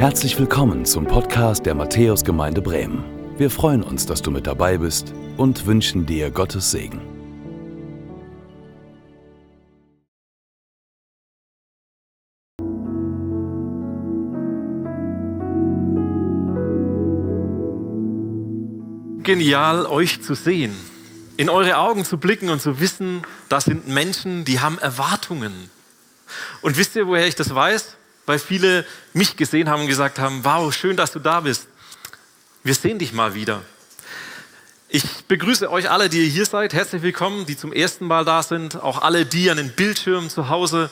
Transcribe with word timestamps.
Herzlich 0.00 0.38
willkommen 0.38 0.86
zum 0.86 1.04
Podcast 1.04 1.66
der 1.66 1.74
Matthäusgemeinde 1.74 2.62
Bremen. 2.62 3.04
Wir 3.36 3.50
freuen 3.50 3.82
uns, 3.82 4.06
dass 4.06 4.22
du 4.22 4.30
mit 4.30 4.46
dabei 4.46 4.78
bist 4.78 5.12
und 5.36 5.66
wünschen 5.66 6.06
dir 6.06 6.30
Gottes 6.30 6.70
Segen. 6.70 7.02
Genial, 19.22 19.84
euch 19.84 20.22
zu 20.22 20.32
sehen, 20.32 20.74
in 21.36 21.50
eure 21.50 21.76
Augen 21.76 22.06
zu 22.06 22.16
blicken 22.16 22.48
und 22.48 22.62
zu 22.62 22.80
wissen, 22.80 23.20
das 23.50 23.66
sind 23.66 23.86
Menschen, 23.86 24.46
die 24.46 24.60
haben 24.60 24.78
Erwartungen. 24.78 25.68
Und 26.62 26.78
wisst 26.78 26.96
ihr, 26.96 27.06
woher 27.06 27.26
ich 27.26 27.34
das 27.34 27.54
weiß? 27.54 27.98
Weil 28.30 28.38
viele 28.38 28.86
mich 29.12 29.36
gesehen 29.36 29.68
haben 29.68 29.82
und 29.82 29.88
gesagt 29.88 30.20
haben, 30.20 30.44
wow, 30.44 30.72
schön, 30.72 30.96
dass 30.96 31.10
du 31.10 31.18
da 31.18 31.40
bist. 31.40 31.66
Wir 32.62 32.74
sehen 32.76 33.00
dich 33.00 33.12
mal 33.12 33.34
wieder. 33.34 33.60
Ich 34.88 35.02
begrüße 35.26 35.68
euch 35.68 35.90
alle, 35.90 36.08
die 36.08 36.18
ihr 36.18 36.30
hier 36.30 36.46
seid. 36.46 36.72
Herzlich 36.72 37.02
willkommen, 37.02 37.44
die 37.44 37.56
zum 37.56 37.72
ersten 37.72 38.06
Mal 38.06 38.24
da 38.24 38.44
sind. 38.44 38.80
Auch 38.80 39.02
alle, 39.02 39.26
die 39.26 39.50
an 39.50 39.56
den 39.56 39.72
Bildschirmen 39.72 40.30
zu 40.30 40.48
Hause. 40.48 40.90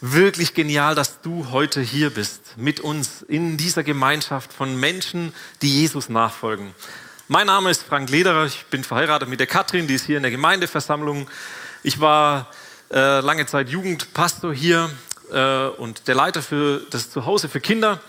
Wirklich 0.00 0.52
genial, 0.52 0.96
dass 0.96 1.20
du 1.20 1.52
heute 1.52 1.80
hier 1.80 2.10
bist, 2.10 2.56
mit 2.56 2.80
uns 2.80 3.22
in 3.22 3.56
dieser 3.56 3.84
Gemeinschaft 3.84 4.52
von 4.52 4.74
Menschen, 4.74 5.32
die 5.62 5.82
Jesus 5.82 6.08
nachfolgen. 6.08 6.74
Mein 7.28 7.46
Name 7.46 7.70
ist 7.70 7.84
Frank 7.84 8.10
Lederer. 8.10 8.46
Ich 8.46 8.64
bin 8.64 8.82
verheiratet 8.82 9.28
mit 9.28 9.38
der 9.38 9.46
Katrin, 9.46 9.86
die 9.86 9.94
ist 9.94 10.06
hier 10.06 10.16
in 10.16 10.24
der 10.24 10.32
Gemeindeversammlung. 10.32 11.30
Ich 11.84 12.00
war 12.00 12.50
äh, 12.92 13.20
lange 13.20 13.46
Zeit 13.46 13.68
Jugendpastor 13.68 14.52
hier 14.52 14.90
äh, 15.32 15.68
und 15.78 16.08
der 16.08 16.14
Leiter 16.14 16.42
für 16.42 16.82
das 16.90 17.10
Zuhause 17.10 17.48
für 17.48 17.60
Kinder. 17.60 18.00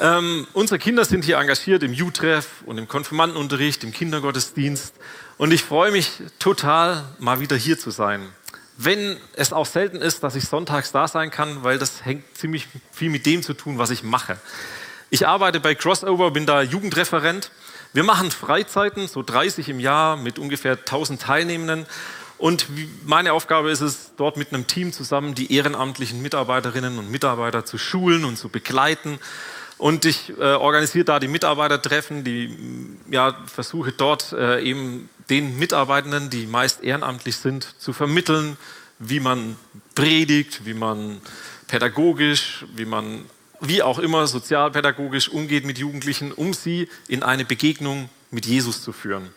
Ähm, 0.00 0.46
unsere 0.52 0.78
Kinder 0.78 1.04
sind 1.04 1.24
hier 1.24 1.38
engagiert 1.38 1.82
im 1.82 1.92
U-Treff 1.92 2.62
und 2.66 2.78
im 2.78 2.86
Konfirmandenunterricht, 2.86 3.82
im 3.82 3.92
Kindergottesdienst. 3.92 4.94
Und 5.38 5.52
ich 5.52 5.64
freue 5.64 5.90
mich 5.90 6.10
total, 6.38 7.04
mal 7.18 7.40
wieder 7.40 7.56
hier 7.56 7.78
zu 7.78 7.90
sein. 7.90 8.28
Wenn 8.76 9.16
es 9.34 9.52
auch 9.52 9.66
selten 9.66 9.96
ist, 9.96 10.22
dass 10.22 10.36
ich 10.36 10.44
sonntags 10.44 10.92
da 10.92 11.08
sein 11.08 11.32
kann, 11.32 11.64
weil 11.64 11.78
das 11.78 12.04
hängt 12.04 12.24
ziemlich 12.36 12.68
viel 12.92 13.10
mit 13.10 13.26
dem 13.26 13.42
zu 13.42 13.54
tun, 13.54 13.78
was 13.78 13.90
ich 13.90 14.04
mache. 14.04 14.38
Ich 15.10 15.26
arbeite 15.26 15.58
bei 15.58 15.74
Crossover, 15.74 16.30
bin 16.30 16.46
da 16.46 16.62
Jugendreferent. 16.62 17.50
Wir 17.92 18.04
machen 18.04 18.30
Freizeiten, 18.30 19.08
so 19.08 19.22
30 19.22 19.68
im 19.70 19.80
Jahr 19.80 20.16
mit 20.16 20.38
ungefähr 20.38 20.72
1000 20.72 21.22
Teilnehmenden. 21.22 21.86
Und 22.38 22.66
meine 23.04 23.32
Aufgabe 23.32 23.70
ist 23.70 23.80
es, 23.80 24.12
dort 24.16 24.36
mit 24.36 24.52
einem 24.52 24.66
Team 24.68 24.92
zusammen 24.92 25.34
die 25.34 25.52
ehrenamtlichen 25.52 26.22
Mitarbeiterinnen 26.22 26.98
und 26.98 27.10
Mitarbeiter 27.10 27.64
zu 27.64 27.78
schulen 27.78 28.24
und 28.24 28.36
zu 28.36 28.48
begleiten. 28.48 29.18
Und 29.76 30.04
ich 30.04 30.30
äh, 30.38 30.54
organisiere 30.54 31.04
da 31.04 31.18
die 31.18 31.28
Mitarbeitertreffen, 31.28 32.24
die 32.24 32.56
ja, 33.10 33.36
versuche 33.46 33.92
dort 33.92 34.32
äh, 34.32 34.60
eben 34.62 35.08
den 35.30 35.58
Mitarbeitenden, 35.58 36.30
die 36.30 36.46
meist 36.46 36.82
ehrenamtlich 36.82 37.36
sind, 37.36 37.74
zu 37.78 37.92
vermitteln, 37.92 38.56
wie 38.98 39.20
man 39.20 39.56
predigt, 39.94 40.64
wie 40.64 40.74
man 40.74 41.20
pädagogisch, 41.66 42.64
wie 42.74 42.84
man 42.84 43.24
wie 43.60 43.82
auch 43.82 43.98
immer 43.98 44.26
sozialpädagogisch 44.26 45.28
umgeht 45.28 45.64
mit 45.64 45.78
Jugendlichen, 45.78 46.32
um 46.32 46.54
sie 46.54 46.88
in 47.08 47.22
eine 47.22 47.44
Begegnung 47.44 48.08
mit 48.30 48.46
Jesus 48.46 48.82
zu 48.82 48.92
führen. 48.92 49.30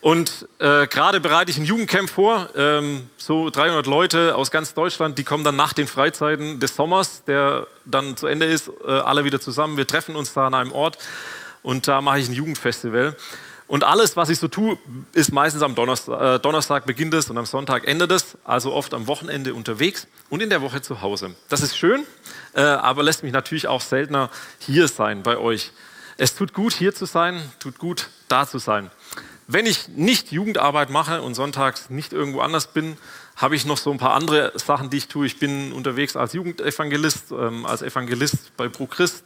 Und 0.00 0.46
äh, 0.58 0.86
gerade 0.86 1.20
bereite 1.20 1.50
ich 1.50 1.58
ein 1.58 1.64
Jugendcamp 1.64 2.08
vor, 2.08 2.50
ähm, 2.54 3.08
so 3.16 3.50
300 3.50 3.86
Leute 3.86 4.36
aus 4.36 4.50
ganz 4.50 4.74
Deutschland, 4.74 5.18
die 5.18 5.24
kommen 5.24 5.42
dann 5.42 5.56
nach 5.56 5.72
den 5.72 5.86
Freizeiten 5.86 6.60
des 6.60 6.76
Sommers, 6.76 7.24
der 7.24 7.66
dann 7.84 8.16
zu 8.16 8.26
Ende 8.26 8.46
ist, 8.46 8.70
äh, 8.86 8.90
alle 8.90 9.24
wieder 9.24 9.40
zusammen. 9.40 9.76
Wir 9.76 9.86
treffen 9.86 10.14
uns 10.14 10.32
da 10.32 10.46
an 10.46 10.54
einem 10.54 10.72
Ort 10.72 10.98
und 11.62 11.88
da 11.88 12.00
mache 12.00 12.20
ich 12.20 12.28
ein 12.28 12.34
Jugendfestival. 12.34 13.16
Und 13.68 13.82
alles, 13.82 14.16
was 14.16 14.28
ich 14.28 14.38
so 14.38 14.46
tue, 14.46 14.78
ist 15.12 15.32
meistens 15.32 15.62
am 15.62 15.74
Donnerstag, 15.74 16.36
äh, 16.36 16.38
Donnerstag 16.38 16.86
beginnt 16.86 17.14
es 17.14 17.28
und 17.30 17.36
am 17.36 17.46
Sonntag 17.46 17.86
endet 17.88 18.12
es, 18.12 18.38
also 18.44 18.72
oft 18.72 18.94
am 18.94 19.08
Wochenende 19.08 19.54
unterwegs 19.54 20.06
und 20.30 20.40
in 20.40 20.50
der 20.50 20.62
Woche 20.62 20.82
zu 20.82 21.02
Hause. 21.02 21.34
Das 21.48 21.62
ist 21.62 21.76
schön, 21.76 22.04
äh, 22.54 22.60
aber 22.60 23.02
lässt 23.02 23.24
mich 23.24 23.32
natürlich 23.32 23.66
auch 23.66 23.80
seltener 23.80 24.30
hier 24.60 24.86
sein 24.86 25.24
bei 25.24 25.36
euch. 25.36 25.72
Es 26.16 26.34
tut 26.36 26.54
gut, 26.54 26.74
hier 26.74 26.94
zu 26.94 27.06
sein, 27.06 27.42
tut 27.58 27.78
gut, 27.78 28.08
da 28.28 28.46
zu 28.46 28.58
sein. 28.58 28.90
Wenn 29.48 29.66
ich 29.66 29.88
nicht 29.88 30.32
Jugendarbeit 30.32 30.90
mache 30.90 31.22
und 31.22 31.34
sonntags 31.34 31.88
nicht 31.88 32.12
irgendwo 32.12 32.40
anders 32.40 32.72
bin, 32.72 32.96
habe 33.36 33.54
ich 33.54 33.64
noch 33.64 33.76
so 33.76 33.92
ein 33.92 33.98
paar 33.98 34.14
andere 34.14 34.52
Sachen, 34.56 34.90
die 34.90 34.96
ich 34.96 35.08
tue. 35.08 35.26
Ich 35.26 35.38
bin 35.38 35.72
unterwegs 35.72 36.16
als 36.16 36.32
Jugendevangelist, 36.32 37.30
ähm, 37.30 37.64
als 37.64 37.82
Evangelist 37.82 38.56
bei 38.56 38.68
Pro 38.68 38.86
Christ 38.86 39.24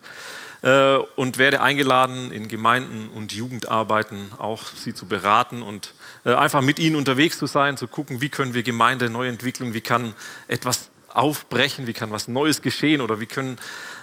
äh, 0.63 0.97
und 1.17 1.39
werde 1.39 1.63
eingeladen, 1.63 2.33
in 2.33 2.49
Gemeinden 2.49 3.09
und 3.09 3.33
Jugendarbeiten 3.33 4.33
auch 4.37 4.65
sie 4.67 4.93
zu 4.93 5.07
beraten 5.07 5.63
und 5.63 5.95
äh, 6.27 6.35
einfach 6.35 6.61
mit 6.61 6.79
ihnen 6.79 6.97
unterwegs 6.97 7.39
zu 7.39 7.47
sein, 7.47 7.79
zu 7.79 7.89
gucken, 7.89 8.21
wie 8.21 8.29
können 8.29 8.53
wir 8.53 8.63
Gemeinde 8.63 9.09
neu 9.09 9.27
entwickeln, 9.27 9.73
wie 9.73 9.81
kann 9.81 10.15
etwas 10.49 10.91
aufbrechen, 11.09 11.87
wie 11.87 11.93
kann 11.93 12.11
was 12.11 12.29
Neues 12.29 12.63
geschehen 12.63 13.01
oder 13.01 13.21
wie 13.21 13.27
können 13.27 13.59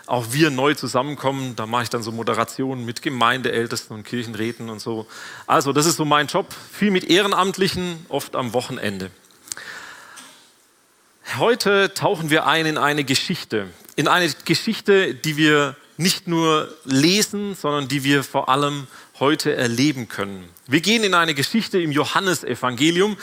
auch 0.08 0.28
wir 0.32 0.50
neu 0.50 0.74
zusammenkommen. 0.74 1.56
Da 1.56 1.66
mache 1.66 1.84
ich 1.84 1.90
dann 1.90 2.02
so 2.02 2.12
Moderationen 2.12 2.86
mit 2.86 3.02
Gemeindeältesten 3.02 3.96
und 3.96 4.04
Kirchenräten 4.04 4.70
und 4.70 4.80
so. 4.80 5.06
Also 5.46 5.74
das 5.74 5.86
ist 5.86 5.98
so 5.98 6.06
mein 6.06 6.28
Job, 6.28 6.48
viel 6.72 6.92
mit 6.92 7.04
Ehrenamtlichen, 7.04 8.06
oft 8.10 8.36
am 8.36 8.54
Wochenende. 8.54 9.12
Heute 11.38 11.94
tauchen 11.94 12.30
wir 12.30 12.48
ein 12.48 12.66
in 12.66 12.78
eine 12.78 13.04
Geschichte, 13.04 13.68
in 13.98 14.08
eine 14.08 14.32
Geschichte, 14.46 15.14
die 15.14 15.36
wir 15.36 15.76
nicht 15.98 16.28
nur 16.28 16.74
lesen, 16.86 17.54
sondern 17.54 17.88
die 17.88 18.04
wir 18.04 18.24
vor 18.24 18.50
allem 18.50 18.88
heute 19.20 19.54
erleben 19.54 20.08
können. 20.08 20.48
Wir 20.68 20.80
gehen 20.80 21.04
in 21.04 21.14
eine 21.14 21.34
Geschichte 21.34 21.82
im 21.82 21.92
Johannesevangelium 21.92 23.18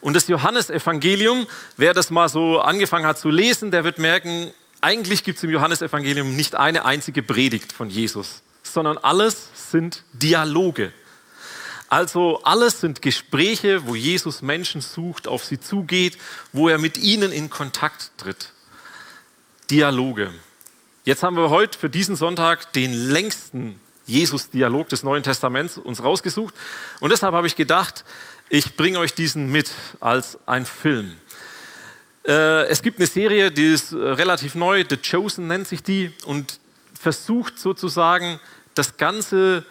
und 0.00 0.14
das 0.14 0.26
Johannesevangelium, 0.28 1.46
wer 1.76 1.94
das 1.94 2.10
mal 2.10 2.28
so 2.28 2.60
angefangen 2.60 3.06
hat 3.06 3.18
zu 3.18 3.30
lesen, 3.30 3.70
der 3.70 3.84
wird 3.84 3.98
merken, 3.98 4.52
eigentlich 4.84 5.24
gibt 5.24 5.38
es 5.38 5.44
im 5.44 5.50
Johannesevangelium 5.50 6.36
nicht 6.36 6.56
eine 6.56 6.84
einzige 6.84 7.22
Predigt 7.22 7.72
von 7.72 7.88
Jesus, 7.88 8.42
sondern 8.62 8.98
alles 8.98 9.48
sind 9.70 10.02
Dialoge. 10.12 10.92
Also 11.88 12.42
alles 12.42 12.80
sind 12.80 13.00
Gespräche, 13.00 13.86
wo 13.86 13.94
Jesus 13.94 14.42
Menschen 14.42 14.82
sucht, 14.82 15.26
auf 15.26 15.42
sie 15.42 15.58
zugeht, 15.58 16.18
wo 16.52 16.68
er 16.68 16.76
mit 16.76 16.98
ihnen 16.98 17.32
in 17.32 17.48
Kontakt 17.48 18.10
tritt. 18.18 18.52
Dialoge. 19.70 20.30
Jetzt 21.04 21.22
haben 21.22 21.36
wir 21.36 21.48
heute 21.48 21.78
für 21.78 21.88
diesen 21.88 22.14
Sonntag 22.14 22.70
den 22.74 22.92
längsten 22.92 23.80
Jesus-Dialog 24.04 24.90
des 24.90 25.02
Neuen 25.02 25.22
Testaments 25.22 25.78
uns 25.78 26.02
rausgesucht. 26.02 26.54
Und 27.00 27.10
deshalb 27.10 27.32
habe 27.32 27.46
ich 27.46 27.56
gedacht, 27.56 28.04
ich 28.50 28.76
bringe 28.76 28.98
euch 28.98 29.14
diesen 29.14 29.50
mit 29.50 29.70
als 30.00 30.38
ein 30.44 30.66
Film. 30.66 31.16
Äh, 32.26 32.66
es 32.68 32.82
gibt 32.82 32.98
eine 32.98 33.06
Serie, 33.06 33.50
die 33.50 33.72
ist 33.72 33.92
äh, 33.92 33.96
relativ 33.96 34.54
neu, 34.54 34.84
The 34.88 34.96
Chosen 34.96 35.46
nennt 35.46 35.68
sich 35.68 35.82
die, 35.82 36.12
und 36.24 36.58
versucht 36.98 37.58
sozusagen 37.58 38.40
das 38.74 38.96
ganze 38.96 39.64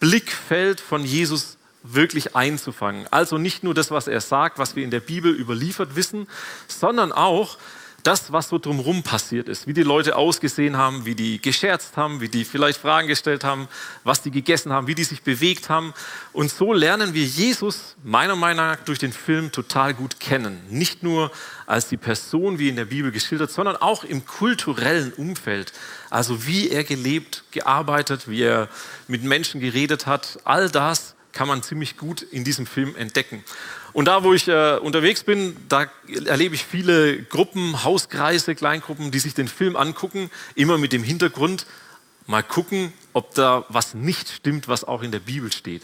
Blickfeld 0.00 0.80
von 0.80 1.04
Jesus 1.04 1.58
wirklich 1.84 2.34
einzufangen. 2.36 3.06
Also 3.10 3.38
nicht 3.38 3.62
nur 3.62 3.74
das, 3.74 3.90
was 3.90 4.08
er 4.08 4.20
sagt, 4.20 4.58
was 4.58 4.76
wir 4.76 4.84
in 4.84 4.90
der 4.90 5.00
Bibel 5.00 5.32
überliefert 5.32 5.96
wissen, 5.96 6.28
sondern 6.68 7.12
auch 7.12 7.56
das, 8.02 8.32
was 8.32 8.48
so 8.48 8.58
drumherum 8.58 9.02
passiert 9.02 9.48
ist, 9.48 9.66
wie 9.66 9.72
die 9.72 9.82
Leute 9.82 10.16
ausgesehen 10.16 10.76
haben, 10.76 11.04
wie 11.04 11.14
die 11.14 11.40
gescherzt 11.40 11.96
haben, 11.96 12.20
wie 12.20 12.28
die 12.28 12.44
vielleicht 12.44 12.80
Fragen 12.80 13.06
gestellt 13.06 13.44
haben, 13.44 13.68
was 14.02 14.22
die 14.22 14.30
gegessen 14.30 14.72
haben, 14.72 14.86
wie 14.86 14.94
die 14.94 15.04
sich 15.04 15.22
bewegt 15.22 15.68
haben. 15.68 15.94
Und 16.32 16.50
so 16.50 16.72
lernen 16.72 17.14
wir 17.14 17.24
Jesus 17.24 17.94
meiner 18.02 18.36
Meinung 18.36 18.66
nach 18.66 18.76
durch 18.76 18.98
den 18.98 19.12
Film 19.12 19.52
total 19.52 19.94
gut 19.94 20.18
kennen. 20.18 20.60
Nicht 20.68 21.02
nur 21.02 21.30
als 21.66 21.88
die 21.88 21.96
Person, 21.96 22.58
wie 22.58 22.68
in 22.68 22.76
der 22.76 22.86
Bibel 22.86 23.12
geschildert, 23.12 23.50
sondern 23.50 23.76
auch 23.76 24.04
im 24.04 24.26
kulturellen 24.26 25.12
Umfeld. 25.12 25.72
Also 26.10 26.46
wie 26.46 26.70
er 26.70 26.84
gelebt, 26.84 27.44
gearbeitet, 27.52 28.28
wie 28.28 28.42
er 28.42 28.68
mit 29.06 29.22
Menschen 29.22 29.60
geredet 29.60 30.06
hat. 30.06 30.40
All 30.44 30.68
das 30.70 31.14
kann 31.32 31.48
man 31.48 31.62
ziemlich 31.62 31.96
gut 31.96 32.22
in 32.22 32.44
diesem 32.44 32.66
Film 32.66 32.94
entdecken. 32.96 33.42
Und 33.92 34.06
da, 34.06 34.24
wo 34.24 34.32
ich 34.32 34.48
äh, 34.48 34.78
unterwegs 34.78 35.22
bin, 35.22 35.56
da 35.68 35.86
erlebe 36.24 36.54
ich 36.54 36.64
viele 36.64 37.22
Gruppen, 37.22 37.84
Hauskreise, 37.84 38.54
Kleingruppen, 38.54 39.10
die 39.10 39.18
sich 39.18 39.34
den 39.34 39.48
Film 39.48 39.76
angucken, 39.76 40.30
immer 40.54 40.78
mit 40.78 40.92
dem 40.92 41.02
Hintergrund, 41.02 41.66
mal 42.26 42.42
gucken, 42.42 42.92
ob 43.12 43.34
da 43.34 43.64
was 43.68 43.94
nicht 43.94 44.28
stimmt, 44.30 44.68
was 44.68 44.84
auch 44.84 45.02
in 45.02 45.12
der 45.12 45.20
Bibel 45.20 45.52
steht. 45.52 45.82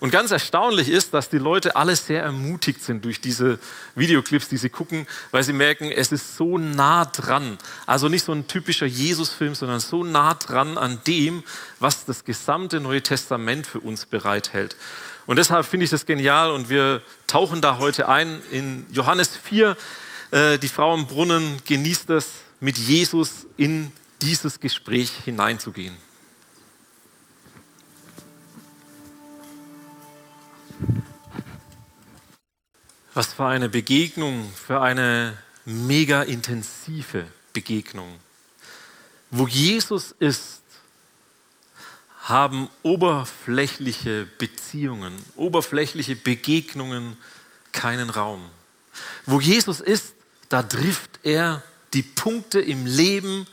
Und 0.00 0.10
ganz 0.10 0.30
erstaunlich 0.30 0.88
ist, 0.88 1.12
dass 1.12 1.28
die 1.28 1.36
Leute 1.36 1.76
alle 1.76 1.94
sehr 1.94 2.22
ermutigt 2.22 2.82
sind 2.82 3.04
durch 3.04 3.20
diese 3.20 3.58
Videoclips, 3.94 4.48
die 4.48 4.56
sie 4.56 4.70
gucken, 4.70 5.06
weil 5.30 5.42
sie 5.42 5.52
merken, 5.52 5.92
es 5.92 6.10
ist 6.10 6.38
so 6.38 6.56
nah 6.56 7.04
dran. 7.04 7.58
Also 7.84 8.08
nicht 8.08 8.24
so 8.24 8.32
ein 8.32 8.46
typischer 8.48 8.86
Jesus-Film, 8.86 9.54
sondern 9.54 9.78
so 9.78 10.02
nah 10.02 10.32
dran 10.32 10.78
an 10.78 11.02
dem, 11.06 11.44
was 11.80 12.06
das 12.06 12.24
gesamte 12.24 12.80
Neue 12.80 13.02
Testament 13.02 13.66
für 13.66 13.80
uns 13.80 14.06
bereithält. 14.06 14.74
Und 15.30 15.36
deshalb 15.36 15.64
finde 15.64 15.84
ich 15.84 15.90
das 15.90 16.06
genial 16.06 16.50
und 16.50 16.70
wir 16.70 17.02
tauchen 17.28 17.60
da 17.60 17.78
heute 17.78 18.08
ein 18.08 18.42
in 18.50 18.84
Johannes 18.90 19.36
4. 19.36 19.76
Äh, 20.32 20.58
die 20.58 20.66
Frau 20.66 20.92
im 20.92 21.06
Brunnen 21.06 21.62
genießt 21.64 22.10
es, 22.10 22.32
mit 22.58 22.76
Jesus 22.76 23.46
in 23.56 23.92
dieses 24.22 24.58
Gespräch 24.58 25.12
hineinzugehen. 25.24 25.96
Was 33.14 33.32
für 33.32 33.46
eine 33.46 33.68
Begegnung, 33.68 34.50
für 34.52 34.80
eine 34.80 35.38
mega 35.64 36.24
intensive 36.24 37.24
Begegnung. 37.52 38.18
Wo 39.30 39.46
Jesus 39.46 40.10
ist, 40.10 40.59
haben 42.20 42.68
oberflächliche 42.82 44.26
Beziehungen, 44.38 45.14
oberflächliche 45.36 46.16
Begegnungen 46.16 47.16
keinen 47.72 48.10
Raum. 48.10 48.44
Wo 49.26 49.40
Jesus 49.40 49.80
ist, 49.80 50.14
da 50.48 50.62
trifft 50.62 51.20
er 51.22 51.62
die 51.94 52.02
Punkte 52.02 52.60
im 52.60 52.86
Leben, 52.86 53.46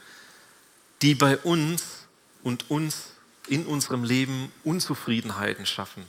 die 1.02 1.16
bei 1.16 1.38
uns 1.38 1.84
und 2.44 2.70
uns 2.70 3.12
in 3.48 3.66
unserem 3.66 4.04
Leben 4.04 4.52
Unzufriedenheiten 4.64 5.66
schaffen. 5.66 6.04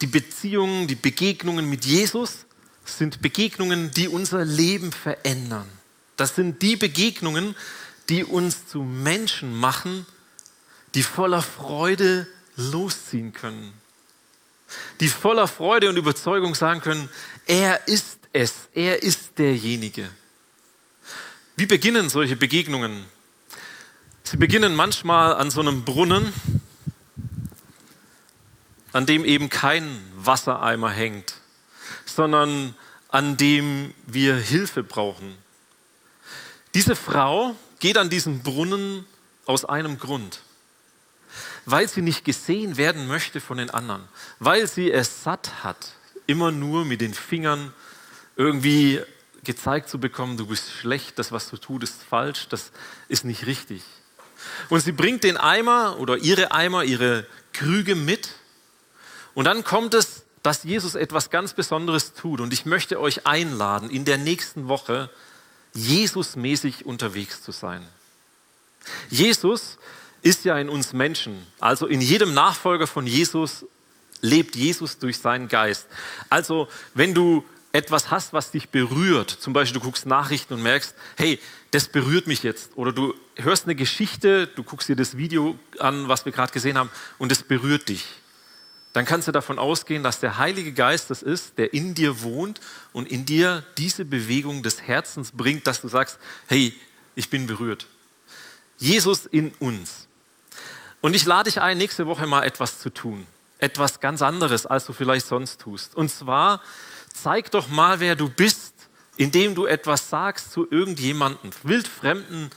Die 0.00 0.06
Beziehungen, 0.06 0.86
die 0.86 0.94
Begegnungen 0.94 1.68
mit 1.68 1.84
Jesus 1.84 2.46
sind 2.84 3.22
Begegnungen, 3.22 3.90
die 3.92 4.08
unser 4.08 4.44
Leben 4.44 4.92
verändern. 4.92 5.68
Das 6.16 6.34
sind 6.34 6.62
die 6.62 6.76
Begegnungen, 6.76 7.54
die 8.08 8.24
uns 8.24 8.66
zu 8.66 8.82
Menschen 8.82 9.54
machen, 9.54 10.06
die 10.94 11.02
voller 11.02 11.42
Freude 11.42 12.26
losziehen 12.56 13.32
können. 13.32 13.72
Die 15.00 15.08
voller 15.08 15.48
Freude 15.48 15.88
und 15.88 15.96
Überzeugung 15.96 16.54
sagen 16.54 16.80
können, 16.80 17.08
er 17.46 17.86
ist 17.88 18.18
es, 18.32 18.68
er 18.72 19.02
ist 19.02 19.38
derjenige. 19.38 20.08
Wie 21.56 21.66
beginnen 21.66 22.08
solche 22.08 22.36
Begegnungen? 22.36 23.04
Sie 24.24 24.36
beginnen 24.36 24.74
manchmal 24.74 25.34
an 25.34 25.50
so 25.50 25.60
einem 25.60 25.84
Brunnen, 25.84 26.32
an 28.92 29.06
dem 29.06 29.24
eben 29.24 29.50
kein 29.50 30.00
Wassereimer 30.16 30.90
hängt, 30.90 31.34
sondern 32.06 32.74
an 33.08 33.36
dem 33.36 33.94
wir 34.06 34.34
Hilfe 34.36 34.82
brauchen. 34.82 35.36
Diese 36.74 36.96
Frau 36.96 37.54
geht 37.78 37.98
an 37.98 38.10
diesen 38.10 38.42
Brunnen 38.42 39.06
aus 39.46 39.64
einem 39.64 39.98
Grund, 39.98 40.40
weil 41.66 41.88
sie 41.88 42.02
nicht 42.02 42.24
gesehen 42.24 42.76
werden 42.76 43.06
möchte 43.06 43.40
von 43.40 43.58
den 43.58 43.70
anderen, 43.70 44.04
weil 44.38 44.66
sie 44.66 44.92
es 44.92 45.22
satt 45.24 45.64
hat, 45.64 45.92
immer 46.26 46.50
nur 46.50 46.84
mit 46.84 47.00
den 47.00 47.14
Fingern 47.14 47.72
irgendwie 48.36 49.00
gezeigt 49.44 49.88
zu 49.88 49.98
bekommen, 49.98 50.36
du 50.36 50.46
bist 50.46 50.70
schlecht, 50.70 51.18
das, 51.18 51.32
was 51.32 51.50
du 51.50 51.56
tust, 51.56 51.82
ist 51.82 52.02
falsch, 52.02 52.48
das 52.48 52.72
ist 53.08 53.24
nicht 53.24 53.46
richtig. 53.46 53.82
Und 54.68 54.80
sie 54.80 54.92
bringt 54.92 55.24
den 55.24 55.36
Eimer 55.36 55.98
oder 55.98 56.16
ihre 56.16 56.52
Eimer, 56.52 56.84
ihre 56.84 57.26
Krüge 57.52 57.94
mit. 57.94 58.30
Und 59.34 59.44
dann 59.44 59.64
kommt 59.64 59.94
es, 59.94 60.24
dass 60.42 60.64
Jesus 60.64 60.94
etwas 60.94 61.30
ganz 61.30 61.54
Besonderes 61.54 62.14
tut. 62.14 62.40
Und 62.40 62.52
ich 62.52 62.66
möchte 62.66 63.00
euch 63.00 63.26
einladen, 63.26 63.90
in 63.90 64.04
der 64.04 64.18
nächsten 64.18 64.68
Woche 64.68 65.10
Jesusmäßig 65.74 66.86
unterwegs 66.86 67.42
zu 67.42 67.50
sein. 67.50 67.84
Jesus 69.10 69.78
ist 70.24 70.44
ja 70.44 70.58
in 70.58 70.68
uns 70.68 70.92
Menschen. 70.92 71.46
Also 71.60 71.86
in 71.86 72.00
jedem 72.00 72.34
Nachfolger 72.34 72.86
von 72.86 73.06
Jesus 73.06 73.66
lebt 74.22 74.56
Jesus 74.56 74.98
durch 74.98 75.18
seinen 75.18 75.48
Geist. 75.48 75.86
Also 76.30 76.66
wenn 76.94 77.14
du 77.14 77.44
etwas 77.72 78.10
hast, 78.10 78.32
was 78.32 78.50
dich 78.50 78.70
berührt, 78.70 79.30
zum 79.30 79.52
Beispiel 79.52 79.80
du 79.80 79.84
guckst 79.84 80.06
Nachrichten 80.06 80.54
und 80.54 80.62
merkst, 80.62 80.94
hey, 81.16 81.38
das 81.72 81.88
berührt 81.88 82.26
mich 82.26 82.42
jetzt. 82.42 82.70
Oder 82.76 82.92
du 82.92 83.14
hörst 83.36 83.64
eine 83.64 83.74
Geschichte, 83.74 84.46
du 84.46 84.62
guckst 84.62 84.88
dir 84.88 84.96
das 84.96 85.16
Video 85.16 85.58
an, 85.78 86.08
was 86.08 86.24
wir 86.24 86.32
gerade 86.32 86.52
gesehen 86.52 86.78
haben, 86.78 86.90
und 87.18 87.30
es 87.30 87.42
berührt 87.42 87.88
dich. 87.88 88.06
Dann 88.94 89.04
kannst 89.04 89.26
du 89.26 89.32
davon 89.32 89.58
ausgehen, 89.58 90.04
dass 90.04 90.20
der 90.20 90.38
Heilige 90.38 90.72
Geist 90.72 91.10
das 91.10 91.20
ist, 91.20 91.58
der 91.58 91.74
in 91.74 91.94
dir 91.94 92.22
wohnt 92.22 92.60
und 92.92 93.10
in 93.10 93.26
dir 93.26 93.64
diese 93.76 94.04
Bewegung 94.04 94.62
des 94.62 94.82
Herzens 94.82 95.32
bringt, 95.32 95.66
dass 95.66 95.80
du 95.80 95.88
sagst, 95.88 96.18
hey, 96.46 96.72
ich 97.16 97.28
bin 97.28 97.48
berührt. 97.48 97.88
Jesus 98.78 99.26
in 99.26 99.52
uns. 99.58 100.06
Und 101.04 101.14
ich 101.14 101.26
lade 101.26 101.50
dich 101.50 101.60
ein, 101.60 101.76
nächste 101.76 102.06
Woche 102.06 102.26
mal 102.26 102.44
etwas 102.44 102.78
zu 102.78 102.88
tun. 102.88 103.26
Etwas 103.58 104.00
ganz 104.00 104.22
anderes, 104.22 104.64
als 104.64 104.86
du 104.86 104.94
vielleicht 104.94 105.26
sonst 105.26 105.60
tust. 105.60 105.94
Und 105.94 106.08
zwar, 106.08 106.62
zeig 107.12 107.50
doch 107.50 107.68
mal, 107.68 108.00
wer 108.00 108.16
du 108.16 108.30
bist, 108.30 108.72
indem 109.18 109.54
du 109.54 109.66
etwas 109.66 110.08
sagst 110.08 110.50
zu 110.50 110.66
irgendjemandem, 110.70 111.50
wildfremden, 111.62 112.48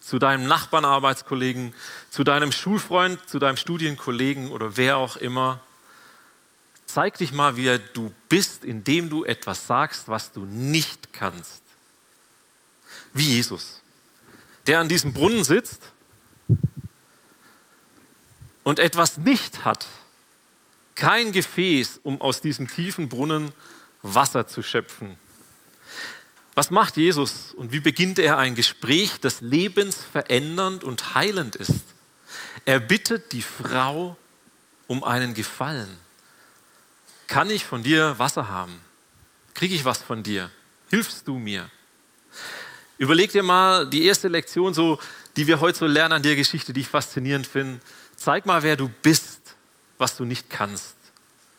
zu 0.00 0.18
deinem 0.18 0.46
Nachbarn, 0.46 0.84
Arbeitskollegen, 0.84 1.72
zu 2.10 2.24
deinem 2.24 2.52
Schulfreund, 2.52 3.26
zu 3.26 3.38
deinem 3.38 3.56
Studienkollegen 3.56 4.50
oder 4.50 4.76
wer 4.76 4.98
auch 4.98 5.16
immer. 5.16 5.60
Zeig 6.84 7.16
dich 7.16 7.32
mal, 7.32 7.56
wie 7.56 7.80
du 7.94 8.12
bist, 8.28 8.66
indem 8.66 9.08
du 9.08 9.24
etwas 9.24 9.66
sagst, 9.66 10.08
was 10.08 10.30
du 10.30 10.44
nicht 10.44 11.14
kannst. 11.14 11.62
Wie 13.14 13.36
Jesus, 13.36 13.80
der 14.66 14.80
an 14.80 14.90
diesem 14.90 15.14
Brunnen 15.14 15.42
sitzt 15.42 15.93
und 18.64 18.80
etwas 18.80 19.18
nicht 19.18 19.64
hat. 19.64 19.86
Kein 20.96 21.32
Gefäß, 21.32 22.00
um 22.02 22.20
aus 22.20 22.40
diesem 22.40 22.66
tiefen 22.68 23.08
Brunnen 23.08 23.52
Wasser 24.02 24.46
zu 24.46 24.62
schöpfen. 24.62 25.16
Was 26.54 26.70
macht 26.70 26.96
Jesus 26.96 27.52
und 27.54 27.72
wie 27.72 27.80
beginnt 27.80 28.18
er 28.18 28.38
ein 28.38 28.54
Gespräch, 28.54 29.18
das 29.20 29.40
lebensverändernd 29.40 30.84
und 30.84 31.14
heilend 31.14 31.56
ist? 31.56 31.84
Er 32.64 32.80
bittet 32.80 33.32
die 33.32 33.42
Frau 33.42 34.16
um 34.86 35.02
einen 35.02 35.34
Gefallen. 35.34 35.98
Kann 37.26 37.50
ich 37.50 37.64
von 37.64 37.82
dir 37.82 38.18
Wasser 38.18 38.48
haben? 38.48 38.80
Kriege 39.54 39.74
ich 39.74 39.84
was 39.84 40.02
von 40.02 40.22
dir? 40.22 40.50
Hilfst 40.90 41.26
du 41.26 41.38
mir? 41.38 41.68
Überleg 42.98 43.32
dir 43.32 43.42
mal 43.42 43.88
die 43.88 44.04
erste 44.04 44.28
Lektion, 44.28 44.74
so, 44.74 45.00
die 45.36 45.46
wir 45.46 45.58
heute 45.60 45.78
so 45.78 45.86
lernen 45.86 46.12
an 46.12 46.22
der 46.22 46.36
Geschichte, 46.36 46.72
die 46.72 46.82
ich 46.82 46.88
faszinierend 46.88 47.46
finde. 47.46 47.80
Zeig 48.24 48.46
mal, 48.46 48.62
wer 48.62 48.74
du 48.74 48.88
bist, 49.02 49.54
was 49.98 50.16
du 50.16 50.24
nicht 50.24 50.48
kannst. 50.48 50.94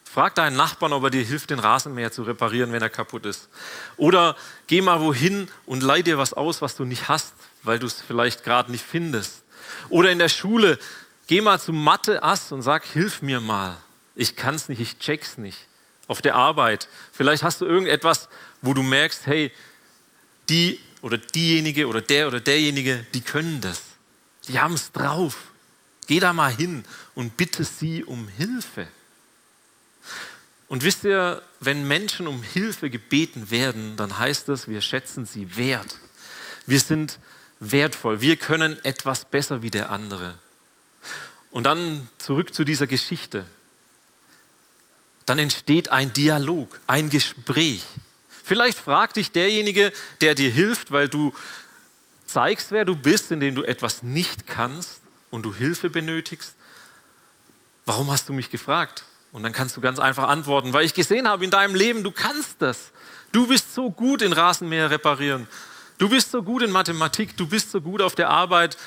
Frag 0.03 0.33
deinen 0.33 0.56
Nachbarn, 0.56 0.94
ob 0.94 1.03
er 1.03 1.09
dir 1.12 1.23
hilft, 1.23 1.51
den 1.51 1.59
Rasenmäher 1.59 2.12
zu 2.12 2.23
reparieren, 2.23 2.71
wenn 2.71 2.81
er 2.81 2.89
kaputt 2.89 3.27
ist. 3.27 3.50
Oder 3.97 4.35
geh 4.65 4.81
mal 4.81 5.00
wohin 5.00 5.47
und 5.67 5.83
leih 5.83 6.01
dir 6.01 6.17
was 6.17 6.33
aus, 6.33 6.63
was 6.63 6.75
du 6.75 6.83
nicht 6.83 7.07
hast, 7.07 7.35
weil 7.61 7.78
du 7.78 7.85
es 7.85 8.01
vielleicht 8.01 8.44
gerade 8.44 8.71
nicht 8.71 8.83
findest. 8.83 9.44
Oder 9.90 10.09
in 10.09 10.18
der 10.18 10.28
Schule, 10.28 10.80
geh 11.28 11.40
mal 11.40 11.59
zum 11.59 11.83
Mathe-Ass 11.83 12.51
und 12.51 12.63
sag, 12.63 12.83
hilf 12.83 13.21
mir 13.21 13.42
mal. 13.42 13.78
Ich 14.16 14.35
kann 14.35 14.56
es 14.56 14.68
nicht, 14.68 14.80
ich 14.80 14.97
check's 14.97 15.37
nicht. 15.37 15.68
Auf 16.07 16.23
der 16.23 16.33
Arbeit. 16.33 16.87
Vielleicht 17.11 17.44
hast 17.44 17.61
du 17.61 17.66
irgendetwas, 17.66 18.28
wo 18.63 18.73
du 18.73 18.81
merkst, 18.81 19.28
hey, 19.28 19.51
die 20.49 20.80
oder 21.04 21.19
diejenige 21.19 21.85
oder 21.85 22.01
der 22.01 22.28
oder 22.28 22.40
derjenige, 22.40 23.06
die 23.13 23.21
können 23.21 23.61
das. 23.61 23.83
Die 24.47 24.59
haben 24.59 24.73
es 24.73 24.92
drauf. 24.92 25.37
Geh 26.07 26.19
da 26.19 26.33
mal 26.33 26.54
hin 26.54 26.83
und 27.16 27.38
bitte 27.38 27.64
sie 27.64 28.04
um 28.04 28.28
Hilfe. 28.28 28.88
Und 30.68 30.83
wisst 30.83 31.04
ihr, 31.04 31.42
wenn 31.59 31.88
Menschen 31.88 32.28
um 32.28 32.42
Hilfe 32.42 32.90
gebeten 32.90 33.52
werden, 33.52 33.97
dann 33.97 34.18
heißt 34.18 34.50
das, 34.50 34.68
wir 34.68 34.81
schätzen 34.81 35.26
sie 35.26 35.57
wert. 35.57 36.00
Wir 36.66 36.80
sind 36.80 37.19
wertvoll. 37.59 38.21
Wir 38.21 38.35
können 38.35 38.83
etwas 38.83 39.26
besser 39.26 39.62
wie 39.62 39.71
der 39.71 39.92
andere. 39.92 40.35
Und 41.52 41.64
dann 41.64 42.09
zurück 42.18 42.54
zu 42.54 42.64
dieser 42.64 42.88
Geschichte. 42.88 43.45
Dann 45.26 45.40
entsteht 45.40 45.90
ein 45.90 46.14
Dialog, 46.14 46.80
ein 46.88 47.09
Gespräch. 47.09 47.83
Vielleicht 48.44 48.78
fragt 48.78 49.16
dich 49.16 49.31
derjenige, 49.31 49.92
der 50.21 50.35
dir 50.35 50.52
hilft, 50.52 50.92
weil 50.92 51.09
du 51.09 51.33
zeigst, 52.26 52.71
wer 52.71 52.85
du 52.85 52.95
bist, 52.95 53.31
indem 53.31 53.56
du 53.56 53.64
etwas 53.64 54.04
nicht 54.04 54.45
kannst 54.45 55.05
und 55.35 55.44
du 55.44 55.54
Hilfe 55.54 55.89
benötigst. 55.89 56.56
Warum 57.85 58.09
hast 58.09 58.27
du 58.30 58.33
mich 58.33 58.49
gefragt? 58.49 59.04
Und 59.31 59.44
dann 59.44 59.51
kannst 59.51 59.75
du 59.75 59.81
ganz 59.81 59.99
einfach 59.99 60.30
antworten, 60.30 60.73
weil 60.73 60.85
ich 60.85 60.94
gesehen 60.94 61.27
habe 61.27 61.44
in 61.44 61.51
deinem 61.51 61.75
Leben, 61.75 62.04
du 62.04 62.11
kannst 62.11 62.61
das. 62.61 62.92
Du 63.31 63.47
bist 63.47 63.75
so 63.75 63.92
gut 63.92 64.21
in 64.21 64.31
Rasenmäher 64.31 64.89
reparieren. 64.89 65.47
Du 65.97 66.09
bist 66.09 66.31
so 66.31 66.42
gut 66.42 66.61
in 66.61 66.71
Mathematik. 66.71 67.35
Du 67.35 67.47
bist 67.47 67.69
so 67.69 67.81
gut 67.81 68.01
auf 68.01 68.15
der 68.15 68.30
Arbeit 68.30 68.77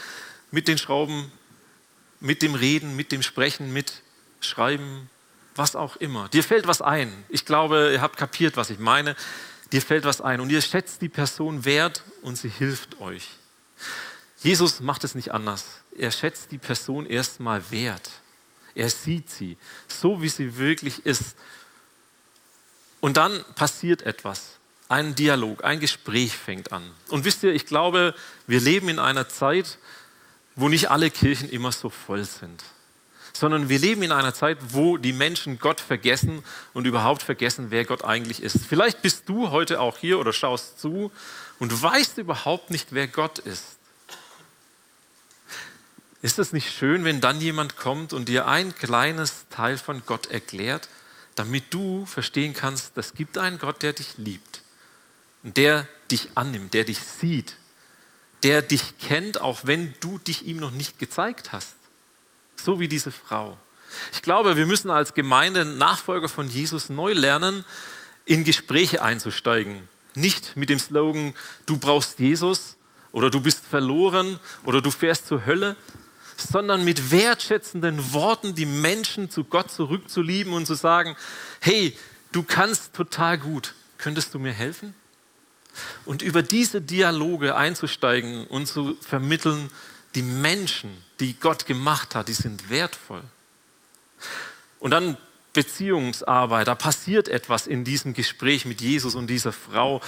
mit 0.50 0.66
den 0.66 0.78
Schrauben, 0.78 1.30
mit 2.18 2.40
dem 2.40 2.54
Reden, 2.54 2.96
mit 2.96 3.12
dem 3.12 3.22
Sprechen, 3.22 3.72
mit 3.72 4.02
Schreiben, 4.40 5.10
was 5.54 5.76
auch 5.76 5.96
immer. 5.96 6.28
Dir 6.30 6.42
fällt 6.42 6.66
was 6.66 6.80
ein. 6.80 7.12
Ich 7.28 7.44
glaube, 7.44 7.90
ihr 7.92 8.00
habt 8.00 8.16
kapiert, 8.16 8.56
was 8.56 8.70
ich 8.70 8.78
meine. 8.78 9.16
Dir 9.70 9.82
fällt 9.82 10.04
was 10.04 10.22
ein 10.22 10.40
und 10.40 10.48
ihr 10.48 10.62
schätzt 10.62 11.02
die 11.02 11.10
Person 11.10 11.66
wert 11.66 12.02
und 12.22 12.38
sie 12.38 12.48
hilft 12.48 13.00
euch. 13.00 13.28
Jesus 14.42 14.80
macht 14.80 15.04
es 15.04 15.14
nicht 15.14 15.32
anders. 15.32 15.82
Er 15.98 16.10
schätzt 16.10 16.50
die 16.52 16.58
Person 16.58 17.06
erstmal 17.06 17.70
wert. 17.70 18.10
Er 18.74 18.88
sieht 18.88 19.28
sie, 19.30 19.56
so 19.88 20.22
wie 20.22 20.28
sie 20.28 20.56
wirklich 20.56 21.04
ist. 21.04 21.36
Und 23.00 23.16
dann 23.16 23.44
passiert 23.54 24.02
etwas. 24.02 24.58
ein 24.88 25.14
Dialog, 25.14 25.64
ein 25.64 25.80
Gespräch 25.80 26.36
fängt 26.36 26.72
an. 26.72 26.82
Und 27.08 27.24
wisst 27.24 27.42
ihr, 27.42 27.52
ich 27.52 27.66
glaube, 27.66 28.14
wir 28.46 28.60
leben 28.60 28.88
in 28.88 28.98
einer 28.98 29.28
Zeit, 29.28 29.78
wo 30.56 30.68
nicht 30.68 30.90
alle 30.90 31.10
Kirchen 31.10 31.50
immer 31.50 31.72
so 31.72 31.90
voll 31.90 32.24
sind, 32.24 32.64
sondern 33.32 33.68
wir 33.68 33.78
leben 33.78 34.02
in 34.02 34.12
einer 34.12 34.34
Zeit, 34.34 34.58
wo 34.70 34.96
die 34.96 35.12
Menschen 35.12 35.58
Gott 35.58 35.80
vergessen 35.80 36.42
und 36.72 36.86
überhaupt 36.86 37.22
vergessen, 37.22 37.66
wer 37.70 37.84
Gott 37.84 38.02
eigentlich 38.02 38.42
ist. 38.42 38.64
Vielleicht 38.66 39.02
bist 39.02 39.28
du 39.28 39.50
heute 39.50 39.80
auch 39.80 39.98
hier 39.98 40.18
oder 40.18 40.32
schaust 40.32 40.80
zu 40.80 41.12
und 41.58 41.82
weißt 41.82 42.18
überhaupt 42.18 42.70
nicht, 42.70 42.88
wer 42.92 43.06
Gott 43.06 43.38
ist. 43.38 43.77
Ist 46.20 46.38
es 46.38 46.52
nicht 46.52 46.72
schön, 46.72 47.04
wenn 47.04 47.20
dann 47.20 47.40
jemand 47.40 47.76
kommt 47.76 48.12
und 48.12 48.28
dir 48.28 48.46
ein 48.46 48.74
kleines 48.74 49.46
Teil 49.50 49.78
von 49.78 50.02
Gott 50.04 50.26
erklärt, 50.26 50.88
damit 51.36 51.72
du 51.72 52.06
verstehen 52.06 52.54
kannst, 52.54 52.98
es 52.98 53.14
gibt 53.14 53.38
einen 53.38 53.58
Gott, 53.58 53.82
der 53.82 53.92
dich 53.92 54.18
liebt, 54.18 54.62
der 55.44 55.86
dich 56.10 56.30
annimmt, 56.34 56.74
der 56.74 56.82
dich 56.82 56.98
sieht, 56.98 57.56
der 58.42 58.62
dich 58.62 58.98
kennt, 58.98 59.40
auch 59.40 59.60
wenn 59.62 59.94
du 60.00 60.18
dich 60.18 60.44
ihm 60.44 60.56
noch 60.56 60.72
nicht 60.72 60.98
gezeigt 60.98 61.52
hast. 61.52 61.74
So 62.56 62.80
wie 62.80 62.88
diese 62.88 63.12
Frau. 63.12 63.56
Ich 64.12 64.22
glaube, 64.22 64.56
wir 64.56 64.66
müssen 64.66 64.90
als 64.90 65.14
Gemeinde 65.14 65.64
Nachfolger 65.64 66.28
von 66.28 66.48
Jesus 66.48 66.88
neu 66.88 67.12
lernen, 67.12 67.64
in 68.24 68.42
Gespräche 68.42 69.02
einzusteigen. 69.02 69.88
Nicht 70.14 70.56
mit 70.56 70.68
dem 70.68 70.80
Slogan, 70.80 71.34
du 71.66 71.78
brauchst 71.78 72.18
Jesus 72.18 72.76
oder 73.12 73.30
du 73.30 73.40
bist 73.40 73.64
verloren 73.64 74.40
oder 74.64 74.82
du 74.82 74.90
fährst 74.90 75.28
zur 75.28 75.46
Hölle, 75.46 75.76
sondern 76.38 76.84
mit 76.84 77.10
wertschätzenden 77.10 78.12
Worten 78.12 78.54
die 78.54 78.66
Menschen 78.66 79.28
zu 79.28 79.44
Gott 79.44 79.70
zurückzulieben 79.70 80.52
und 80.52 80.66
zu 80.66 80.74
sagen, 80.74 81.16
hey, 81.60 81.96
du 82.32 82.42
kannst 82.42 82.94
total 82.94 83.38
gut, 83.38 83.74
könntest 83.98 84.32
du 84.34 84.38
mir 84.38 84.52
helfen? 84.52 84.94
Und 86.04 86.22
über 86.22 86.42
diese 86.42 86.80
Dialoge 86.80 87.56
einzusteigen 87.56 88.46
und 88.46 88.66
zu 88.66 88.96
vermitteln, 89.00 89.70
die 90.14 90.22
Menschen, 90.22 90.90
die 91.20 91.34
Gott 91.34 91.66
gemacht 91.66 92.14
hat, 92.14 92.28
die 92.28 92.32
sind 92.34 92.70
wertvoll. 92.70 93.22
Und 94.78 94.92
dann 94.92 95.16
Beziehungsarbeit, 95.52 96.68
da 96.68 96.74
passiert 96.74 97.28
etwas 97.28 97.66
in 97.66 97.84
diesem 97.84 98.14
Gespräch 98.14 98.64
mit 98.64 98.80
Jesus 98.80 99.14
und 99.14 99.26
dieser 99.26 99.52
Frau. 99.52 100.00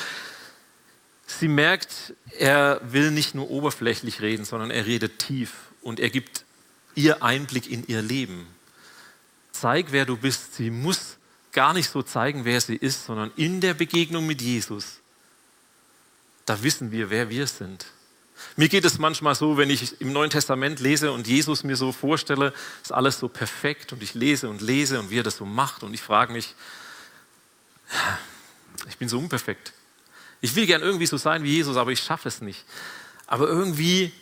Sie 1.26 1.49
merkt, 1.49 2.14
er 2.38 2.80
will 2.84 3.10
nicht 3.10 3.34
nur 3.34 3.50
oberflächlich 3.50 4.20
reden, 4.20 4.44
sondern 4.44 4.70
er 4.70 4.87
redet 4.87 5.18
tief 5.18 5.70
und 5.82 6.00
er 6.00 6.10
gibt 6.10 6.44
ihr 6.94 7.22
Einblick 7.22 7.70
in 7.70 7.87
ihr 7.87 8.02
Leben. 8.02 8.46
Zeig, 9.52 9.92
wer 9.92 10.06
du 10.06 10.16
bist. 10.16 10.54
Sie 10.54 10.70
muss 10.70 11.16
gar 11.52 11.75
nicht 11.75 11.90
so 11.90 12.02
zeigen, 12.02 12.44
wer 12.44 12.60
sie 12.60 12.76
ist, 12.76 13.06
sondern 13.06 13.32
in 13.37 13.60
der 13.60 13.75
Begegnung 13.75 14.26
mit 14.26 14.40
Jesus, 14.40 14.99
da 16.46 16.62
wissen 16.62 16.90
wir, 16.90 17.10
wer 17.10 17.28
wir 17.28 17.46
sind. 17.46 17.87
Mir 18.56 18.68
geht 18.68 18.84
es 18.84 18.99
manchmal 18.99 19.34
so, 19.34 19.56
wenn 19.56 19.70
ich 19.70 20.00
im 20.00 20.12
Neuen 20.12 20.30
Testament 20.30 20.80
lese 20.80 21.12
und 21.12 21.26
Jesus 21.26 21.62
mir 21.62 21.76
so 21.76 21.92
vorstelle, 21.92 22.54
ist 22.82 22.92
alles 22.92 23.18
so 23.18 23.28
perfekt 23.28 23.92
und 23.92 24.02
ich 24.02 24.14
lese 24.14 24.49
und 24.49 24.62
lese 24.62 24.99
und 24.99 25.10
wie 25.10 25.18
er 25.18 25.22
das 25.22 25.37
so 25.37 25.44
macht 25.44 25.82
und 25.82 25.92
ich 25.92 26.00
frage 26.00 26.32
mich, 26.32 26.54
ich 28.88 28.96
bin 28.96 29.08
so 29.08 29.18
unperfekt. 29.18 29.72
Ich 30.40 30.54
will 30.56 30.66
gern 30.66 30.80
irgendwie 30.80 31.06
so 31.06 31.18
sein 31.18 31.42
wie 31.42 31.50
Jesus, 31.50 31.76
aber 31.76 31.92
ich 31.92 32.00
schaffe 32.00 32.28
es 32.28 32.40
nicht. 32.40 32.64
Aber 33.26 33.46
irgendwie 33.46 34.12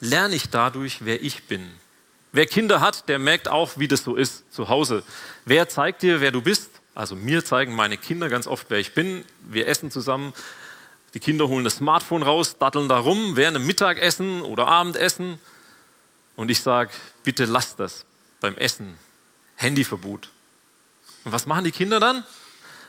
lerne 0.00 0.34
ich 0.34 0.50
dadurch, 0.50 1.04
wer 1.04 1.22
ich 1.22 1.44
bin. 1.44 1.70
Wer 2.32 2.46
Kinder 2.46 2.80
hat, 2.80 3.08
der 3.08 3.18
merkt 3.18 3.48
auch, 3.48 3.78
wie 3.78 3.88
das 3.88 4.02
so 4.04 4.14
ist 4.14 4.52
zu 4.52 4.68
Hause. 4.68 5.02
Wer 5.44 5.68
zeigt 5.68 6.02
dir, 6.02 6.20
wer 6.20 6.32
du 6.32 6.42
bist? 6.42 6.70
Also 6.94 7.14
mir 7.14 7.44
zeigen 7.44 7.74
meine 7.74 7.96
Kinder 7.96 8.28
ganz 8.28 8.46
oft, 8.46 8.66
wer 8.68 8.78
ich 8.78 8.94
bin. 8.94 9.24
Wir 9.40 9.68
essen 9.68 9.90
zusammen. 9.90 10.32
Die 11.14 11.20
Kinder 11.20 11.48
holen 11.48 11.64
das 11.64 11.76
Smartphone 11.76 12.22
raus, 12.22 12.58
datteln 12.58 12.88
da 12.88 12.98
rum 12.98 13.36
während 13.36 13.56
dem 13.56 13.66
Mittagessen 13.66 14.42
oder 14.42 14.66
Abendessen. 14.66 15.38
Und 16.36 16.50
ich 16.50 16.60
sage, 16.60 16.90
bitte 17.24 17.46
lass 17.46 17.76
das 17.76 18.04
beim 18.40 18.56
Essen. 18.56 18.98
Handyverbot. 19.56 20.28
Und 21.24 21.32
was 21.32 21.46
machen 21.46 21.64
die 21.64 21.72
Kinder 21.72 22.00
dann? 22.00 22.24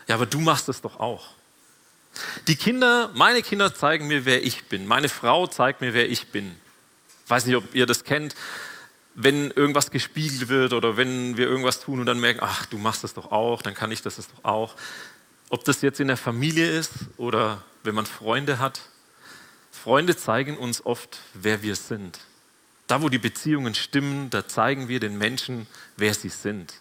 Ja, 0.07 0.15
aber 0.15 0.25
du 0.25 0.39
machst 0.39 0.67
es 0.69 0.81
doch 0.81 0.99
auch. 0.99 1.29
Die 2.47 2.55
Kinder, 2.55 3.11
meine 3.13 3.41
Kinder 3.41 3.73
zeigen 3.73 4.07
mir, 4.07 4.25
wer 4.25 4.43
ich 4.43 4.65
bin. 4.65 4.87
Meine 4.87 5.09
Frau 5.09 5.47
zeigt 5.47 5.81
mir, 5.81 5.93
wer 5.93 6.09
ich 6.09 6.27
bin. 6.27 6.55
Weiß 7.27 7.45
nicht, 7.45 7.55
ob 7.55 7.75
ihr 7.75 7.85
das 7.85 8.03
kennt, 8.03 8.35
wenn 9.15 9.51
irgendwas 9.51 9.89
gespiegelt 9.91 10.47
wird 10.47 10.73
oder 10.73 10.95
wenn 10.95 11.37
wir 11.37 11.47
irgendwas 11.47 11.81
tun 11.81 11.99
und 11.99 12.05
dann 12.05 12.19
merken, 12.19 12.39
ach, 12.43 12.67
du 12.67 12.77
machst 12.77 13.03
das 13.03 13.13
doch 13.15 13.31
auch, 13.31 13.61
dann 13.61 13.73
kann 13.73 13.91
ich 13.91 14.01
das 14.01 14.15
doch 14.15 14.43
auch. 14.43 14.75
Ob 15.49 15.63
das 15.63 15.81
jetzt 15.81 15.99
in 15.99 16.07
der 16.07 16.17
Familie 16.17 16.69
ist 16.69 16.91
oder 17.17 17.63
wenn 17.83 17.95
man 17.95 18.05
Freunde 18.05 18.59
hat. 18.59 18.81
Freunde 19.71 20.15
zeigen 20.15 20.57
uns 20.57 20.85
oft, 20.85 21.19
wer 21.33 21.63
wir 21.63 21.75
sind. 21.75 22.19
Da, 22.85 23.01
wo 23.01 23.09
die 23.09 23.17
Beziehungen 23.17 23.73
stimmen, 23.73 24.29
da 24.29 24.47
zeigen 24.47 24.87
wir 24.87 24.99
den 24.99 25.17
Menschen, 25.17 25.67
wer 25.97 26.13
sie 26.13 26.29
sind. 26.29 26.75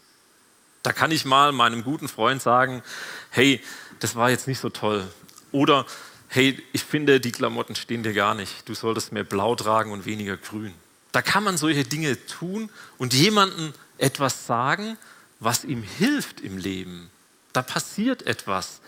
Da 0.82 0.92
kann 0.92 1.10
ich 1.10 1.24
mal 1.24 1.52
meinem 1.52 1.82
guten 1.82 2.08
Freund 2.08 2.42
sagen, 2.42 2.82
hey, 3.30 3.60
das 3.98 4.14
war 4.14 4.30
jetzt 4.30 4.46
nicht 4.46 4.60
so 4.60 4.68
toll. 4.68 5.08
Oder, 5.52 5.86
hey, 6.28 6.62
ich 6.72 6.84
finde, 6.84 7.20
die 7.20 7.32
Klamotten 7.32 7.74
stehen 7.76 8.02
dir 8.02 8.12
gar 8.12 8.34
nicht. 8.34 8.68
Du 8.68 8.74
solltest 8.74 9.12
mehr 9.12 9.24
blau 9.24 9.54
tragen 9.54 9.92
und 9.92 10.06
weniger 10.06 10.36
grün. 10.36 10.74
Da 11.12 11.22
kann 11.22 11.44
man 11.44 11.56
solche 11.56 11.84
Dinge 11.84 12.24
tun 12.26 12.70
und 12.98 13.14
jemandem 13.14 13.72
etwas 13.98 14.46
sagen, 14.46 14.98
was 15.40 15.64
ihm 15.64 15.82
hilft 15.82 16.40
im 16.40 16.58
Leben. 16.58 17.10
Da 17.52 17.62
passiert 17.62 18.26
etwas. 18.26 18.80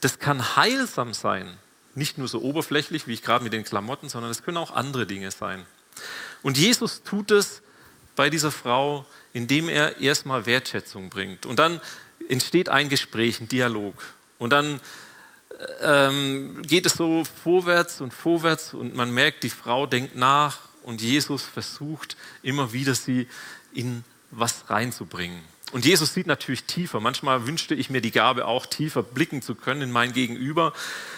Das 0.00 0.18
kann 0.18 0.56
heilsam 0.56 1.14
sein. 1.14 1.56
Nicht 1.94 2.18
nur 2.18 2.28
so 2.28 2.42
oberflächlich, 2.42 3.06
wie 3.06 3.12
ich 3.12 3.22
gerade 3.22 3.42
mit 3.42 3.52
den 3.52 3.64
Klamotten, 3.64 4.08
sondern 4.08 4.30
es 4.30 4.42
können 4.42 4.56
auch 4.56 4.72
andere 4.72 5.06
Dinge 5.06 5.30
sein. 5.30 5.64
Und 6.42 6.58
Jesus 6.58 7.02
tut 7.02 7.30
es 7.30 7.62
bei 8.16 8.30
dieser 8.30 8.50
Frau, 8.50 9.06
indem 9.32 9.68
er 9.68 10.00
erstmal 10.00 10.46
Wertschätzung 10.46 11.10
bringt. 11.10 11.46
Und 11.46 11.58
dann 11.58 11.80
entsteht 12.28 12.68
ein 12.68 12.88
Gespräch, 12.88 13.40
ein 13.40 13.48
Dialog. 13.48 13.94
Und 14.38 14.50
dann 14.50 14.80
ähm, 15.82 16.62
geht 16.62 16.86
es 16.86 16.94
so 16.94 17.24
vorwärts 17.42 18.00
und 18.00 18.12
vorwärts 18.12 18.74
und 18.74 18.94
man 18.94 19.12
merkt, 19.12 19.42
die 19.42 19.50
Frau 19.50 19.86
denkt 19.86 20.16
nach 20.16 20.58
und 20.82 21.00
Jesus 21.00 21.42
versucht 21.42 22.16
immer 22.42 22.72
wieder 22.72 22.94
sie 22.94 23.28
in 23.72 24.04
was 24.30 24.68
reinzubringen. 24.70 25.40
Und 25.72 25.84
Jesus 25.84 26.14
sieht 26.14 26.28
natürlich 26.28 26.64
tiefer. 26.64 27.00
Manchmal 27.00 27.48
wünschte 27.48 27.74
ich 27.74 27.90
mir 27.90 28.00
die 28.00 28.12
Gabe 28.12 28.46
auch 28.46 28.64
tiefer 28.64 29.02
blicken 29.02 29.42
zu 29.42 29.56
können 29.56 29.82
in 29.82 29.90
mein 29.90 30.12
Gegenüber. 30.12 30.72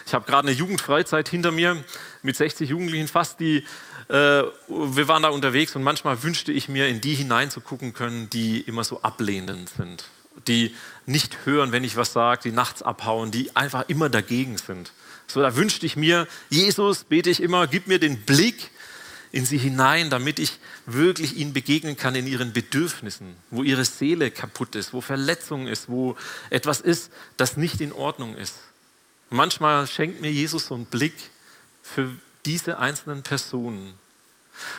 Ich 0.06 0.14
habe 0.14 0.24
gerade 0.24 0.48
eine 0.48 0.56
Jugendfreizeit 0.56 1.28
hinter 1.28 1.50
mir 1.50 1.84
mit 2.22 2.36
60 2.36 2.70
Jugendlichen 2.70 3.08
fast, 3.08 3.38
die 3.38 3.64
äh, 4.08 4.44
wir 4.68 5.08
waren 5.08 5.24
da 5.24 5.28
unterwegs 5.28 5.74
und 5.76 5.82
manchmal 5.82 6.22
wünschte 6.22 6.52
ich 6.52 6.68
mir 6.68 6.88
in 6.88 7.00
die 7.00 7.14
hineinzugucken 7.14 7.92
können, 7.92 8.30
die 8.30 8.60
immer 8.60 8.84
so 8.84 9.02
ablehnend 9.02 9.68
sind, 9.68 10.04
die 10.48 10.74
nicht 11.06 11.44
hören, 11.44 11.72
wenn 11.72 11.84
ich 11.84 11.96
was 11.96 12.12
sage, 12.12 12.42
die 12.44 12.52
nachts 12.52 12.82
abhauen, 12.82 13.30
die 13.30 13.54
einfach 13.54 13.88
immer 13.88 14.08
dagegen 14.08 14.58
sind. 14.58 14.92
So, 15.26 15.40
da 15.40 15.56
wünschte 15.56 15.86
ich 15.86 15.96
mir, 15.96 16.26
Jesus, 16.50 17.04
bete 17.04 17.30
ich 17.30 17.40
immer, 17.42 17.66
gib 17.66 17.86
mir 17.86 17.98
den 17.98 18.22
Blick 18.22 18.70
in 19.32 19.44
sie 19.44 19.58
hinein, 19.58 20.08
damit 20.08 20.38
ich 20.38 20.58
wirklich 20.86 21.36
ihnen 21.36 21.52
begegnen 21.52 21.96
kann 21.96 22.14
in 22.14 22.26
ihren 22.26 22.52
Bedürfnissen, 22.52 23.36
wo 23.50 23.62
ihre 23.62 23.84
Seele 23.84 24.30
kaputt 24.30 24.74
ist, 24.76 24.92
wo 24.92 25.00
Verletzung 25.00 25.66
ist, 25.66 25.88
wo 25.88 26.16
etwas 26.50 26.80
ist, 26.80 27.10
das 27.36 27.56
nicht 27.56 27.80
in 27.80 27.92
Ordnung 27.92 28.36
ist. 28.36 28.54
Manchmal 29.30 29.86
schenkt 29.88 30.20
mir 30.20 30.30
Jesus 30.30 30.66
so 30.66 30.74
einen 30.74 30.86
Blick 30.86 31.14
für 31.82 32.10
diese 32.44 32.78
einzelnen 32.78 33.22
Personen. 33.22 33.94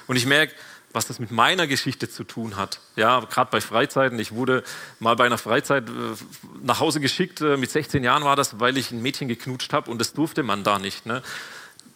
Und 0.07 0.15
ich 0.15 0.25
merke, 0.25 0.53
was 0.97 1.05
das 1.05 1.19
mit 1.19 1.29
meiner 1.29 1.67
Geschichte 1.67 2.09
zu 2.09 2.23
tun 2.23 2.57
hat. 2.57 2.79
Ja, 2.95 3.19
gerade 3.19 3.51
bei 3.51 3.61
Freizeiten. 3.61 4.17
Ich 4.19 4.31
wurde 4.31 4.63
mal 4.99 5.15
bei 5.15 5.27
einer 5.27 5.37
Freizeit 5.37 5.87
äh, 5.87 5.91
nach 6.63 6.79
Hause 6.79 6.99
geschickt. 6.99 7.39
Äh, 7.39 7.55
mit 7.55 7.69
16 7.69 8.03
Jahren 8.03 8.23
war 8.23 8.35
das, 8.35 8.59
weil 8.59 8.77
ich 8.77 8.89
ein 8.89 9.03
Mädchen 9.03 9.27
geknutscht 9.27 9.73
habe 9.73 9.91
und 9.91 9.99
das 9.99 10.13
durfte 10.13 10.41
man 10.41 10.63
da 10.63 10.79
nicht. 10.79 11.05
Ne? 11.05 11.21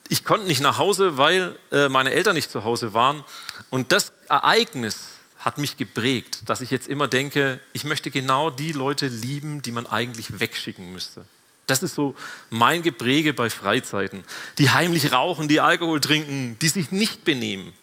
Ich 0.07 0.23
konnte 0.23 0.45
nicht 0.45 0.61
nach 0.61 0.77
Hause, 0.77 1.17
weil 1.17 1.57
äh, 1.71 1.89
meine 1.89 2.11
Eltern 2.11 2.35
nicht 2.35 2.51
zu 2.51 2.63
Hause 2.63 2.93
waren. 2.93 3.23
Und 3.71 3.91
das 3.91 4.13
Ereignis 4.29 5.07
hat 5.39 5.57
mich 5.57 5.77
geprägt, 5.77 6.43
dass 6.45 6.61
ich 6.61 6.69
jetzt 6.69 6.87
immer 6.87 7.07
denke, 7.07 7.59
ich 7.73 7.83
möchte 7.83 8.11
genau 8.11 8.51
die 8.51 8.71
Leute 8.71 9.07
lieben, 9.07 9.63
die 9.63 9.71
man 9.71 9.87
eigentlich 9.87 10.39
wegschicken 10.39 10.93
müsste. 10.93 11.25
Das 11.65 11.81
ist 11.81 11.95
so 11.95 12.13
mein 12.51 12.83
Gepräge 12.83 13.33
bei 13.33 13.49
Freizeiten. 13.49 14.23
Die 14.59 14.69
heimlich 14.69 15.11
rauchen, 15.11 15.47
die 15.47 15.59
Alkohol 15.59 15.99
trinken, 16.01 16.59
die 16.61 16.67
sich 16.67 16.91
nicht 16.91 17.23
benehmen. 17.23 17.73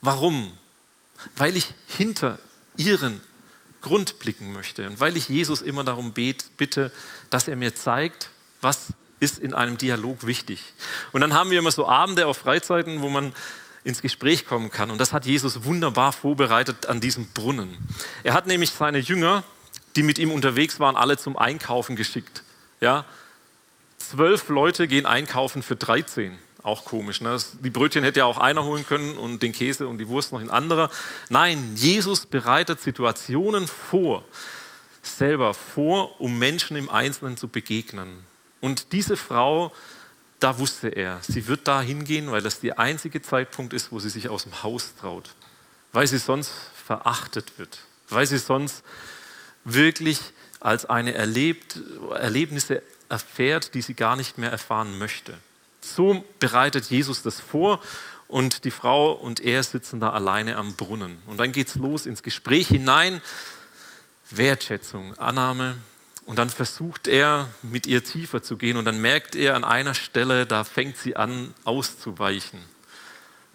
Warum? 0.00 0.52
Weil 1.36 1.56
ich 1.56 1.74
hinter 1.86 2.38
ihren 2.76 3.20
Grund 3.80 4.18
blicken 4.18 4.52
möchte 4.52 4.86
und 4.86 5.00
weil 5.00 5.16
ich 5.16 5.28
Jesus 5.28 5.62
immer 5.62 5.84
darum 5.84 6.12
bitte, 6.12 6.92
dass 7.30 7.48
er 7.48 7.56
mir 7.56 7.74
zeigt, 7.74 8.30
was 8.60 8.88
ist 9.20 9.38
in 9.38 9.54
einem 9.54 9.78
Dialog 9.78 10.26
wichtig. 10.26 10.62
Und 11.12 11.20
dann 11.20 11.34
haben 11.34 11.50
wir 11.50 11.58
immer 11.58 11.70
so 11.70 11.88
Abende 11.88 12.26
auf 12.26 12.38
Freizeiten, 12.38 13.02
wo 13.02 13.08
man 13.08 13.32
ins 13.84 14.02
Gespräch 14.02 14.46
kommen 14.46 14.70
kann. 14.70 14.90
Und 14.90 14.98
das 14.98 15.12
hat 15.12 15.26
Jesus 15.26 15.64
wunderbar 15.64 16.12
vorbereitet 16.12 16.86
an 16.86 17.00
diesem 17.00 17.26
Brunnen. 17.28 17.76
Er 18.22 18.34
hat 18.34 18.46
nämlich 18.46 18.70
seine 18.70 18.98
Jünger, 18.98 19.44
die 19.96 20.02
mit 20.02 20.18
ihm 20.18 20.30
unterwegs 20.30 20.78
waren, 20.78 20.96
alle 20.96 21.16
zum 21.16 21.36
Einkaufen 21.36 21.96
geschickt. 21.96 22.42
Ja? 22.80 23.04
zwölf 23.98 24.48
Leute 24.48 24.88
gehen 24.88 25.06
einkaufen 25.06 25.62
für 25.62 25.76
13. 25.76 26.38
Auch 26.62 26.84
komisch. 26.84 27.20
Ne? 27.20 27.36
Die 27.62 27.70
Brötchen 27.70 28.02
hätte 28.02 28.20
ja 28.20 28.24
auch 28.24 28.38
einer 28.38 28.64
holen 28.64 28.84
können 28.86 29.16
und 29.16 29.42
den 29.42 29.52
Käse 29.52 29.86
und 29.86 29.98
die 29.98 30.08
Wurst 30.08 30.32
noch 30.32 30.40
ein 30.40 30.50
anderer. 30.50 30.90
Nein, 31.28 31.72
Jesus 31.76 32.26
bereitet 32.26 32.80
Situationen 32.80 33.68
vor, 33.68 34.24
selber 35.02 35.54
vor, 35.54 36.20
um 36.20 36.38
Menschen 36.38 36.76
im 36.76 36.90
Einzelnen 36.90 37.36
zu 37.36 37.48
begegnen. 37.48 38.24
Und 38.60 38.92
diese 38.92 39.16
Frau, 39.16 39.72
da 40.40 40.58
wusste 40.58 40.88
er, 40.88 41.20
sie 41.22 41.46
wird 41.46 41.68
da 41.68 41.80
hingehen, 41.80 42.30
weil 42.30 42.42
das 42.42 42.60
der 42.60 42.78
einzige 42.78 43.22
Zeitpunkt 43.22 43.72
ist, 43.72 43.92
wo 43.92 44.00
sie 44.00 44.10
sich 44.10 44.28
aus 44.28 44.42
dem 44.42 44.62
Haus 44.62 44.94
traut. 45.00 45.30
Weil 45.92 46.06
sie 46.06 46.18
sonst 46.18 46.52
verachtet 46.84 47.58
wird. 47.58 47.78
Weil 48.08 48.26
sie 48.26 48.38
sonst 48.38 48.82
wirklich 49.64 50.20
als 50.60 50.86
eine 50.86 51.14
erlebt, 51.14 51.80
Erlebnisse 52.10 52.82
erfährt, 53.08 53.74
die 53.74 53.82
sie 53.82 53.94
gar 53.94 54.16
nicht 54.16 54.38
mehr 54.38 54.50
erfahren 54.50 54.98
möchte. 54.98 55.34
So 55.94 56.24
bereitet 56.38 56.86
Jesus 56.86 57.22
das 57.22 57.40
vor 57.40 57.80
und 58.28 58.64
die 58.64 58.70
Frau 58.70 59.12
und 59.12 59.40
er 59.40 59.62
sitzen 59.62 60.00
da 60.00 60.10
alleine 60.10 60.56
am 60.56 60.74
Brunnen. 60.74 61.18
Und 61.26 61.38
dann 61.38 61.52
geht 61.52 61.68
es 61.68 61.74
los 61.76 62.06
ins 62.06 62.22
Gespräch 62.22 62.68
hinein, 62.68 63.20
Wertschätzung, 64.30 65.16
Annahme. 65.18 65.76
Und 66.26 66.38
dann 66.38 66.50
versucht 66.50 67.08
er, 67.08 67.48
mit 67.62 67.86
ihr 67.86 68.04
tiefer 68.04 68.42
zu 68.42 68.58
gehen 68.58 68.76
und 68.76 68.84
dann 68.84 69.00
merkt 69.00 69.34
er 69.34 69.56
an 69.56 69.64
einer 69.64 69.94
Stelle, 69.94 70.44
da 70.44 70.62
fängt 70.64 70.98
sie 70.98 71.16
an 71.16 71.54
auszuweichen. 71.64 72.60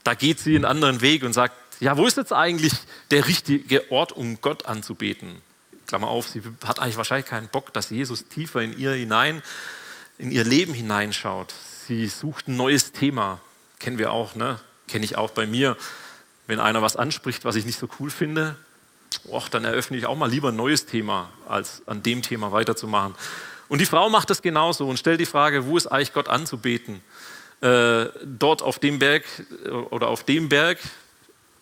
Da 0.03 0.15
geht 0.15 0.39
sie 0.39 0.55
einen 0.55 0.65
anderen 0.65 1.01
Weg 1.01 1.23
und 1.23 1.33
sagt, 1.33 1.55
ja, 1.79 1.97
wo 1.97 2.07
ist 2.07 2.17
jetzt 2.17 2.33
eigentlich 2.33 2.73
der 3.11 3.27
richtige 3.27 3.91
Ort, 3.91 4.11
um 4.11 4.41
Gott 4.41 4.65
anzubeten? 4.65 5.41
Klammer 5.85 6.07
auf, 6.07 6.27
sie 6.27 6.41
hat 6.65 6.79
eigentlich 6.79 6.97
wahrscheinlich 6.97 7.27
keinen 7.27 7.47
Bock, 7.47 7.73
dass 7.73 7.91
Jesus 7.91 8.27
tiefer 8.27 8.61
in 8.61 8.77
ihr 8.77 8.93
hinein, 8.93 9.43
in 10.17 10.31
ihr 10.31 10.43
Leben 10.43 10.73
hineinschaut. 10.73 11.53
Sie 11.87 12.07
sucht 12.07 12.47
ein 12.47 12.55
neues 12.55 12.93
Thema. 12.93 13.41
Kennen 13.79 13.97
wir 13.97 14.13
auch, 14.13 14.35
ne? 14.35 14.59
Kenne 14.87 15.03
ich 15.03 15.17
auch 15.17 15.31
bei 15.31 15.45
mir. 15.45 15.75
Wenn 16.47 16.61
einer 16.61 16.81
was 16.81 16.95
anspricht, 16.95 17.43
was 17.43 17.55
ich 17.55 17.65
nicht 17.65 17.77
so 17.77 17.89
cool 17.99 18.09
finde, 18.09 18.55
och, 19.29 19.49
dann 19.49 19.65
eröffne 19.65 19.97
ich 19.97 20.05
auch 20.05 20.15
mal 20.15 20.29
lieber 20.29 20.49
ein 20.49 20.55
neues 20.55 20.85
Thema, 20.85 21.29
als 21.47 21.81
an 21.85 22.01
dem 22.01 22.21
Thema 22.21 22.53
weiterzumachen. 22.53 23.15
Und 23.67 23.79
die 23.79 23.85
Frau 23.85 24.09
macht 24.09 24.29
das 24.29 24.41
genauso 24.41 24.87
und 24.87 24.97
stellt 24.97 25.19
die 25.19 25.25
Frage, 25.25 25.65
wo 25.65 25.75
ist 25.75 25.87
eigentlich 25.87 26.13
Gott 26.13 26.29
anzubeten? 26.29 27.01
Äh, 27.59 28.05
dort 28.23 28.61
auf 28.61 28.79
dem 28.79 28.99
Berg 28.99 29.23
äh, 29.65 29.69
oder 29.69 30.07
auf 30.07 30.23
dem 30.23 30.47
Berg, 30.47 30.79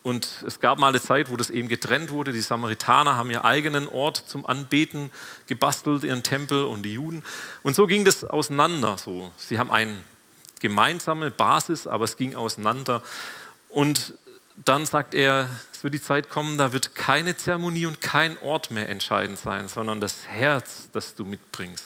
und 0.03 0.43
es 0.47 0.59
gab 0.59 0.79
mal 0.79 0.89
eine 0.89 1.01
Zeit, 1.01 1.29
wo 1.29 1.37
das 1.37 1.51
eben 1.51 1.67
getrennt 1.67 2.09
wurde. 2.09 2.33
Die 2.33 2.41
Samaritaner 2.41 3.17
haben 3.17 3.29
ihren 3.29 3.43
eigenen 3.43 3.87
Ort 3.87 4.17
zum 4.17 4.45
Anbeten 4.47 5.11
gebastelt, 5.45 6.03
ihren 6.03 6.23
Tempel 6.23 6.63
und 6.63 6.83
die 6.83 6.93
Juden. 6.93 7.23
Und 7.61 7.75
so 7.75 7.85
ging 7.85 8.03
das 8.03 8.23
auseinander. 8.23 8.97
So. 8.97 9.31
Sie 9.37 9.59
haben 9.59 9.69
eine 9.69 9.95
gemeinsame 10.59 11.29
Basis, 11.29 11.85
aber 11.85 12.05
es 12.05 12.17
ging 12.17 12.35
auseinander. 12.35 13.03
Und 13.69 14.15
dann 14.65 14.87
sagt 14.87 15.13
er, 15.13 15.49
es 15.71 15.83
wird 15.83 15.93
die 15.93 16.01
Zeit 16.01 16.29
kommen, 16.29 16.57
da 16.57 16.73
wird 16.73 16.95
keine 16.95 17.37
Zeremonie 17.37 17.85
und 17.85 18.01
kein 18.01 18.37
Ort 18.39 18.71
mehr 18.71 18.89
entscheidend 18.89 19.37
sein, 19.37 19.67
sondern 19.67 20.01
das 20.01 20.25
Herz, 20.27 20.89
das 20.93 21.13
du 21.13 21.25
mitbringst. 21.25 21.85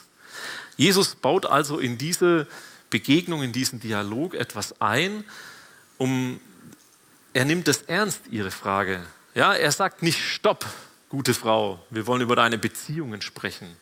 Jesus 0.77 1.15
baut 1.15 1.45
also 1.45 1.79
in 1.79 1.97
diese 1.97 2.47
Begegnung, 2.89 3.43
in 3.43 3.51
diesen 3.51 3.79
Dialog 3.79 4.35
etwas 4.35 4.81
ein, 4.81 5.25
um 5.97 6.39
er 7.35 7.43
nimmt 7.43 7.67
es 7.67 7.81
ernst, 7.81 8.21
ihre 8.31 8.49
Frage. 8.49 9.05
Ja, 9.33 9.53
er 9.53 9.71
sagt 9.73 10.01
nicht, 10.01 10.23
stopp, 10.23 10.65
gute 11.09 11.33
Frau, 11.33 11.85
wir 11.89 12.07
wollen 12.07 12.21
über 12.21 12.37
deine 12.37 12.57
Beziehungen 12.57 13.21
sprechen. 13.21 13.75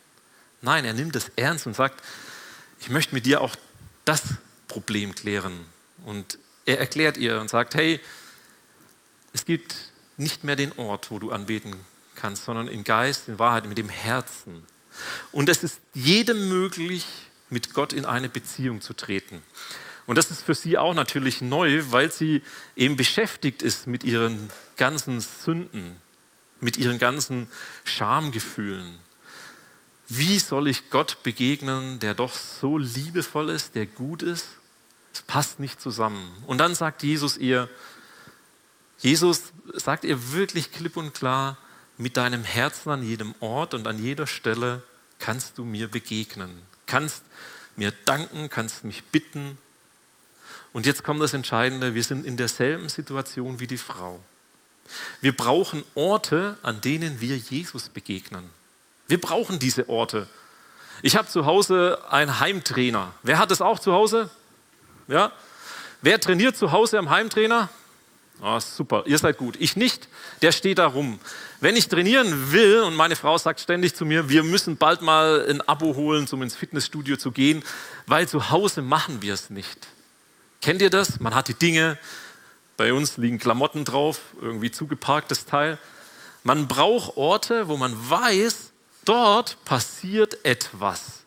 Nein, 0.60 0.84
er 0.84 0.92
nimmt 0.92 1.14
es 1.14 1.30
ernst 1.36 1.68
und 1.68 1.76
sagt, 1.76 2.02
ich 2.80 2.90
möchte 2.90 3.14
mit 3.14 3.26
dir 3.26 3.40
auch 3.40 3.54
das 4.04 4.22
Problem 4.66 5.14
klären. 5.14 5.52
Und 6.04 6.36
er 6.66 6.80
erklärt 6.80 7.16
ihr 7.16 7.40
und 7.40 7.48
sagt, 7.48 7.76
hey, 7.76 8.00
es 9.32 9.44
gibt 9.44 9.76
nicht 10.16 10.42
mehr 10.42 10.56
den 10.56 10.72
Ort, 10.76 11.12
wo 11.12 11.20
du 11.20 11.30
anbeten 11.30 11.76
kannst, 12.16 12.46
sondern 12.46 12.66
in 12.66 12.82
Geist, 12.82 13.28
in 13.28 13.38
Wahrheit, 13.38 13.66
mit 13.66 13.78
dem 13.78 13.88
Herzen. 13.88 14.66
Und 15.30 15.48
es 15.48 15.62
ist 15.62 15.78
jedem 15.92 16.48
möglich, 16.48 17.06
mit 17.50 17.72
Gott 17.72 17.92
in 17.92 18.04
eine 18.04 18.28
Beziehung 18.28 18.80
zu 18.80 18.94
treten. 18.94 19.44
Und 20.06 20.16
das 20.16 20.30
ist 20.30 20.42
für 20.42 20.54
sie 20.54 20.76
auch 20.76 20.94
natürlich 20.94 21.40
neu, 21.40 21.82
weil 21.90 22.10
sie 22.12 22.42
eben 22.76 22.96
beschäftigt 22.96 23.62
ist 23.62 23.86
mit 23.86 24.04
ihren 24.04 24.50
ganzen 24.76 25.20
Sünden, 25.20 25.96
mit 26.60 26.76
ihren 26.76 26.98
ganzen 26.98 27.48
Schamgefühlen. 27.84 28.98
Wie 30.08 30.38
soll 30.38 30.68
ich 30.68 30.90
Gott 30.90 31.22
begegnen, 31.22 31.98
der 32.00 32.14
doch 32.14 32.34
so 32.34 32.76
liebevoll 32.76 33.48
ist, 33.48 33.74
der 33.74 33.86
gut 33.86 34.22
ist? 34.22 34.46
Es 35.14 35.22
passt 35.22 35.60
nicht 35.60 35.80
zusammen. 35.80 36.30
Und 36.46 36.58
dann 36.58 36.74
sagt 36.74 37.02
Jesus 37.02 37.38
ihr, 37.38 37.70
Jesus 38.98 39.52
sagt 39.72 40.04
ihr 40.04 40.32
wirklich 40.32 40.72
klipp 40.72 40.96
und 40.96 41.14
klar, 41.14 41.56
mit 41.96 42.16
deinem 42.16 42.44
Herzen 42.44 42.90
an 42.90 43.02
jedem 43.02 43.34
Ort 43.40 43.72
und 43.74 43.86
an 43.86 44.02
jeder 44.02 44.26
Stelle 44.26 44.82
kannst 45.18 45.58
du 45.58 45.64
mir 45.64 45.88
begegnen, 45.88 46.50
kannst 46.86 47.22
mir 47.76 47.92
danken, 48.04 48.50
kannst 48.50 48.84
mich 48.84 49.04
bitten, 49.04 49.58
und 50.74 50.86
jetzt 50.86 51.04
kommt 51.04 51.22
das 51.22 51.32
Entscheidende, 51.32 51.94
wir 51.94 52.02
sind 52.02 52.26
in 52.26 52.36
derselben 52.36 52.88
Situation 52.88 53.60
wie 53.60 53.68
die 53.68 53.78
Frau. 53.78 54.20
Wir 55.20 55.34
brauchen 55.34 55.84
Orte, 55.94 56.58
an 56.62 56.80
denen 56.80 57.20
wir 57.20 57.38
Jesus 57.38 57.88
begegnen. 57.88 58.50
Wir 59.06 59.20
brauchen 59.20 59.60
diese 59.60 59.88
Orte. 59.88 60.26
Ich 61.00 61.16
habe 61.16 61.28
zu 61.28 61.46
Hause 61.46 62.00
einen 62.10 62.40
Heimtrainer. 62.40 63.14
Wer 63.22 63.38
hat 63.38 63.52
das 63.52 63.62
auch 63.62 63.78
zu 63.78 63.92
Hause? 63.92 64.30
Ja? 65.06 65.30
Wer 66.02 66.20
trainiert 66.20 66.56
zu 66.56 66.72
Hause 66.72 66.98
am 66.98 67.08
Heimtrainer? 67.08 67.68
Oh, 68.42 68.58
super, 68.58 69.04
ihr 69.06 69.18
seid 69.18 69.38
gut. 69.38 69.54
Ich 69.60 69.76
nicht, 69.76 70.08
der 70.42 70.50
steht 70.50 70.78
da 70.78 70.88
rum. 70.88 71.20
Wenn 71.60 71.76
ich 71.76 71.88
trainieren 71.88 72.50
will 72.50 72.80
und 72.80 72.96
meine 72.96 73.14
Frau 73.14 73.38
sagt 73.38 73.60
ständig 73.60 73.94
zu 73.94 74.04
mir, 74.04 74.28
wir 74.28 74.42
müssen 74.42 74.76
bald 74.76 75.02
mal 75.02 75.46
ein 75.48 75.60
Abo 75.60 75.94
holen, 75.94 76.26
um 76.32 76.42
ins 76.42 76.56
Fitnessstudio 76.56 77.16
zu 77.16 77.30
gehen, 77.30 77.62
weil 78.08 78.26
zu 78.26 78.50
Hause 78.50 78.82
machen 78.82 79.22
wir 79.22 79.34
es 79.34 79.50
nicht. 79.50 79.86
Kennt 80.64 80.80
ihr 80.80 80.88
das? 80.88 81.20
Man 81.20 81.34
hat 81.34 81.48
die 81.48 81.54
Dinge, 81.54 81.98
bei 82.78 82.94
uns 82.94 83.18
liegen 83.18 83.38
Klamotten 83.38 83.84
drauf, 83.84 84.20
irgendwie 84.40 84.70
zugeparktes 84.70 85.44
Teil. 85.44 85.76
Man 86.42 86.68
braucht 86.68 87.18
Orte, 87.18 87.68
wo 87.68 87.76
man 87.76 87.94
weiß, 88.08 88.72
dort 89.04 89.62
passiert 89.66 90.42
etwas. 90.42 91.24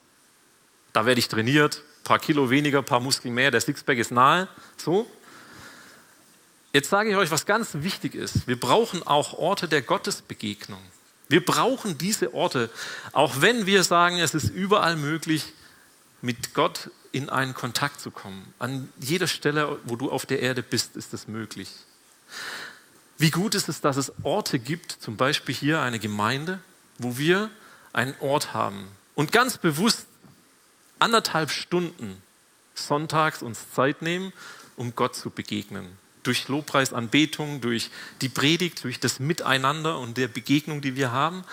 Da 0.91 1.05
werde 1.05 1.19
ich 1.19 1.27
trainiert, 1.27 1.83
paar 2.03 2.17
Kilo 2.17 2.49
weniger, 2.49 2.81
paar 2.81 2.99
Muskeln 2.99 3.35
mehr, 3.35 3.51
der 3.51 3.61
Sixpack 3.61 3.99
ist 3.99 4.09
nahe. 4.09 4.47
So. 4.75 5.05
Jetzt 6.73 6.89
sage 6.89 7.11
ich 7.11 7.15
euch, 7.15 7.29
was 7.29 7.45
ganz 7.45 7.69
wichtig 7.73 8.15
ist. 8.15 8.47
Wir 8.47 8.59
brauchen 8.59 9.05
auch 9.05 9.33
Orte 9.33 9.67
der 9.67 9.83
Gottesbegegnung. 9.83 10.81
Wir 11.29 11.45
brauchen 11.45 11.99
diese 11.99 12.33
Orte, 12.33 12.71
auch 13.11 13.39
wenn 13.41 13.67
wir 13.67 13.83
sagen, 13.83 14.17
es 14.17 14.33
ist 14.33 14.49
überall 14.49 14.95
möglich, 14.95 15.53
mit 16.23 16.55
Gott 16.55 16.89
in 17.11 17.29
einen 17.29 17.53
Kontakt 17.53 18.01
zu 18.01 18.11
kommen. 18.11 18.53
An 18.59 18.89
jeder 18.99 19.27
Stelle, 19.27 19.79
wo 19.85 19.95
du 19.95 20.11
auf 20.11 20.25
der 20.25 20.41
Erde 20.41 20.63
bist, 20.63 20.95
ist 20.95 21.13
das 21.13 21.27
möglich. 21.27 21.69
Wie 23.17 23.31
gut 23.31 23.55
ist 23.55 23.69
es, 23.69 23.81
dass 23.81 23.97
es 23.97 24.11
Orte 24.23 24.59
gibt, 24.59 24.91
zum 24.91 25.17
Beispiel 25.17 25.55
hier 25.55 25.81
eine 25.81 25.99
Gemeinde, 25.99 26.59
wo 26.99 27.17
wir 27.17 27.49
einen 27.93 28.13
Ort 28.19 28.53
haben 28.53 28.87
und 29.15 29.31
ganz 29.31 29.57
bewusst 29.57 30.05
anderthalb 30.99 31.49
Stunden 31.49 32.21
sonntags 32.75 33.41
uns 33.41 33.71
Zeit 33.73 34.01
nehmen, 34.01 34.33
um 34.75 34.95
Gott 34.95 35.15
zu 35.15 35.31
begegnen. 35.31 35.87
Durch 36.23 36.47
Lobpreis, 36.47 36.93
Anbetung, 36.93 37.61
durch 37.61 37.89
die 38.21 38.29
Predigt, 38.29 38.83
durch 38.83 38.99
das 38.99 39.19
Miteinander 39.19 39.97
und 39.97 40.17
der 40.17 40.27
Begegnung, 40.27 40.81
die 40.81 40.95
wir 40.95 41.11
haben. 41.11 41.43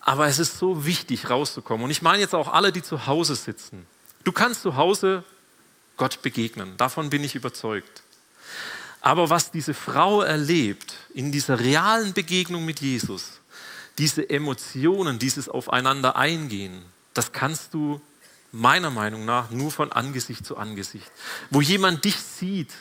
Aber 0.00 0.26
es 0.26 0.38
ist 0.38 0.58
so 0.58 0.84
wichtig, 0.84 1.30
rauszukommen. 1.30 1.84
Und 1.84 1.90
ich 1.90 2.02
meine 2.02 2.18
jetzt 2.18 2.34
auch 2.34 2.52
alle, 2.52 2.72
die 2.72 2.82
zu 2.82 3.06
Hause 3.06 3.36
sitzen. 3.36 3.86
Du 4.26 4.32
kannst 4.32 4.62
zu 4.62 4.74
Hause 4.74 5.22
Gott 5.96 6.20
begegnen, 6.20 6.76
davon 6.78 7.10
bin 7.10 7.22
ich 7.22 7.36
überzeugt. 7.36 8.02
Aber 9.00 9.30
was 9.30 9.52
diese 9.52 9.72
Frau 9.72 10.20
erlebt 10.20 10.94
in 11.14 11.30
dieser 11.30 11.60
realen 11.60 12.12
Begegnung 12.12 12.64
mit 12.64 12.80
Jesus, 12.80 13.40
diese 13.98 14.28
Emotionen, 14.28 15.20
dieses 15.20 15.48
Aufeinander 15.48 16.16
eingehen, 16.16 16.82
das 17.14 17.30
kannst 17.30 17.72
du 17.72 18.00
meiner 18.50 18.90
Meinung 18.90 19.24
nach 19.24 19.50
nur 19.50 19.70
von 19.70 19.92
Angesicht 19.92 20.44
zu 20.44 20.56
Angesicht. 20.56 21.08
Wo 21.50 21.60
jemand 21.60 22.04
dich 22.04 22.16
sieht, 22.16 22.72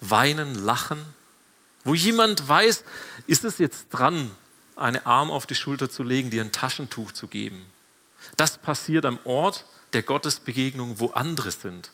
weinen, 0.00 0.54
lachen, 0.54 1.04
wo 1.82 1.92
jemand 1.92 2.48
weiß, 2.48 2.84
ist 3.26 3.44
es 3.44 3.58
jetzt 3.58 3.88
dran, 3.90 4.30
einen 4.76 5.04
Arm 5.04 5.32
auf 5.32 5.46
die 5.46 5.56
Schulter 5.56 5.90
zu 5.90 6.04
legen, 6.04 6.30
dir 6.30 6.44
ein 6.44 6.52
Taschentuch 6.52 7.10
zu 7.10 7.26
geben. 7.26 7.66
Das 8.36 8.58
passiert 8.58 9.04
am 9.06 9.18
Ort, 9.24 9.64
der 9.92 10.02
Gottesbegegnung, 10.02 10.98
wo 10.98 11.08
andere 11.10 11.50
sind. 11.50 11.90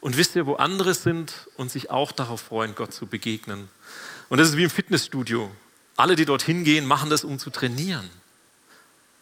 Und 0.00 0.16
wisst 0.16 0.36
ihr, 0.36 0.46
wo 0.46 0.54
andere 0.54 0.94
sind 0.94 1.48
und 1.56 1.70
sich 1.70 1.90
auch 1.90 2.12
darauf 2.12 2.40
freuen, 2.40 2.74
Gott 2.74 2.92
zu 2.92 3.06
begegnen. 3.06 3.68
Und 4.28 4.38
das 4.38 4.50
ist 4.50 4.56
wie 4.56 4.64
im 4.64 4.70
Fitnessstudio. 4.70 5.50
Alle, 5.96 6.14
die 6.14 6.24
dorthin 6.24 6.64
gehen, 6.64 6.86
machen 6.86 7.10
das, 7.10 7.24
um 7.24 7.38
zu 7.38 7.50
trainieren. 7.50 8.08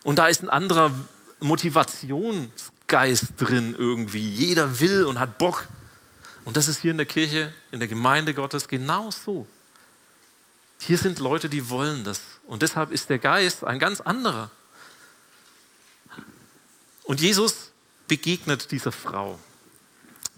Und 0.05 0.19
da 0.19 0.27
ist 0.27 0.43
ein 0.43 0.51
anderer 0.51 0.93
Motivationsgrad 1.41 2.77
Geist 2.87 3.35
drin 3.39 3.75
irgendwie. 3.77 4.29
Jeder 4.29 4.79
will 4.81 5.05
und 5.05 5.19
hat 5.19 5.39
Bock. 5.39 5.67
Und 6.45 6.57
das 6.57 6.69
ist 6.69 6.79
hier 6.79 6.93
in 6.93 6.97
der 6.97 7.07
Kirche, 7.07 7.53
in 7.73 7.81
der 7.81 7.89
Gemeinde 7.89 8.33
Gottes 8.33 8.69
genauso. 8.69 9.47
Hier 10.79 10.99
sind 10.99 11.19
Leute, 11.19 11.49
die 11.49 11.69
wollen 11.69 12.05
das. 12.05 12.21
Und 12.47 12.63
deshalb 12.63 12.93
ist 12.93 13.11
der 13.11 13.19
Geist 13.19 13.65
ein 13.65 13.79
ganz 13.79 14.01
anderer. 14.01 14.51
Und 17.03 17.21
Jesus 17.21 17.73
begegnet 18.09 18.71
dieser 18.71 18.93
Frau. 18.93 19.39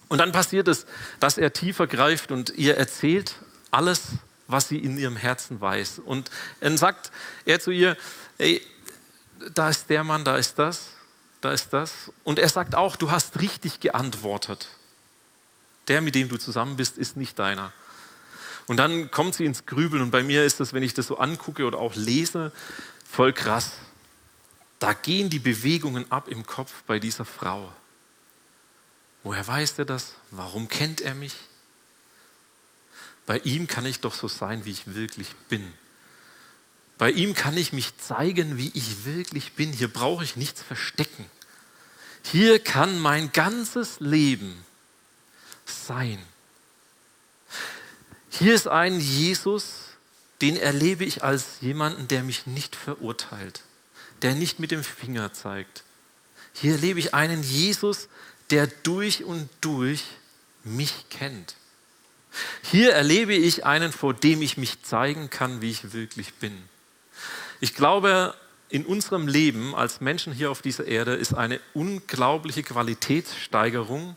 Und 0.08 0.18
dann 0.18 0.32
passiert 0.32 0.68
es, 0.68 0.86
dass 1.20 1.38
er 1.38 1.52
tiefer 1.52 1.86
greift 1.86 2.32
und 2.32 2.50
ihr 2.50 2.76
erzählt 2.76 3.34
alles, 3.70 4.02
was 4.46 4.68
sie 4.68 4.78
in 4.78 4.96
ihrem 4.98 5.16
Herzen 5.16 5.60
weiß. 5.60 5.98
Und 5.98 6.30
dann 6.60 6.78
sagt 6.78 7.12
er 7.44 7.60
zu 7.60 7.70
ihr, 7.70 7.96
ey, 8.38 8.62
da 9.54 9.68
ist 9.68 9.90
der 9.90 10.04
Mann, 10.04 10.24
da 10.24 10.36
ist 10.36 10.58
das, 10.58 10.88
da 11.40 11.52
ist 11.52 11.72
das. 11.72 12.10
Und 12.24 12.38
er 12.38 12.48
sagt 12.48 12.74
auch, 12.74 12.96
du 12.96 13.10
hast 13.10 13.40
richtig 13.40 13.80
geantwortet. 13.80 14.68
Der, 15.88 16.00
mit 16.00 16.14
dem 16.14 16.28
du 16.28 16.38
zusammen 16.38 16.76
bist, 16.76 16.98
ist 16.98 17.16
nicht 17.16 17.38
deiner. 17.38 17.72
Und 18.66 18.78
dann 18.78 19.10
kommt 19.10 19.34
sie 19.34 19.46
ins 19.46 19.64
Grübeln 19.64 20.02
und 20.02 20.10
bei 20.10 20.22
mir 20.22 20.44
ist 20.44 20.60
das, 20.60 20.74
wenn 20.74 20.82
ich 20.82 20.92
das 20.92 21.06
so 21.06 21.18
angucke 21.18 21.64
oder 21.64 21.78
auch 21.78 21.94
lese, 21.94 22.52
voll 23.10 23.32
krass. 23.32 23.72
Da 24.78 24.92
gehen 24.92 25.30
die 25.30 25.38
Bewegungen 25.38 26.10
ab 26.10 26.28
im 26.28 26.46
Kopf 26.46 26.82
bei 26.86 26.98
dieser 26.98 27.24
Frau. 27.24 27.72
Woher 29.22 29.46
weiß 29.46 29.78
er 29.78 29.84
das? 29.84 30.14
Warum 30.30 30.68
kennt 30.68 31.00
er 31.00 31.14
mich? 31.14 31.34
Bei 33.26 33.38
ihm 33.40 33.66
kann 33.66 33.84
ich 33.84 34.00
doch 34.00 34.14
so 34.14 34.28
sein, 34.28 34.64
wie 34.64 34.70
ich 34.70 34.94
wirklich 34.94 35.34
bin. 35.48 35.74
Bei 36.96 37.10
ihm 37.10 37.34
kann 37.34 37.56
ich 37.56 37.72
mich 37.72 37.96
zeigen, 37.98 38.56
wie 38.56 38.70
ich 38.74 39.04
wirklich 39.04 39.52
bin. 39.52 39.72
Hier 39.72 39.92
brauche 39.92 40.24
ich 40.24 40.36
nichts 40.36 40.62
verstecken. 40.62 41.26
Hier 42.24 42.58
kann 42.58 42.98
mein 42.98 43.32
ganzes 43.32 44.00
Leben 44.00 44.64
sein. 45.64 46.18
Hier 48.30 48.54
ist 48.54 48.68
ein 48.68 49.00
Jesus, 49.00 49.64
den 50.40 50.56
erlebe 50.56 51.04
ich 51.04 51.22
als 51.22 51.60
jemanden, 51.60 52.08
der 52.08 52.22
mich 52.22 52.46
nicht 52.46 52.76
verurteilt, 52.76 53.62
der 54.22 54.34
nicht 54.34 54.58
mit 54.58 54.70
dem 54.70 54.84
Finger 54.84 55.32
zeigt. 55.32 55.84
Hier 56.52 56.72
erlebe 56.72 56.98
ich 56.98 57.14
einen 57.14 57.42
Jesus, 57.42 58.08
der 58.50 58.66
durch 58.66 59.24
und 59.24 59.48
durch 59.60 60.04
mich 60.64 61.06
kennt. 61.10 61.54
Hier 62.62 62.92
erlebe 62.92 63.34
ich 63.34 63.64
einen, 63.64 63.92
vor 63.92 64.14
dem 64.14 64.42
ich 64.42 64.56
mich 64.56 64.82
zeigen 64.82 65.30
kann, 65.30 65.60
wie 65.60 65.70
ich 65.70 65.92
wirklich 65.92 66.34
bin. 66.34 66.56
Ich 67.60 67.74
glaube, 67.74 68.34
in 68.68 68.84
unserem 68.84 69.26
Leben 69.26 69.74
als 69.74 70.00
Menschen 70.00 70.32
hier 70.32 70.50
auf 70.50 70.62
dieser 70.62 70.86
Erde 70.86 71.14
ist 71.14 71.34
eine 71.34 71.60
unglaubliche 71.74 72.62
Qualitätssteigerung, 72.62 74.16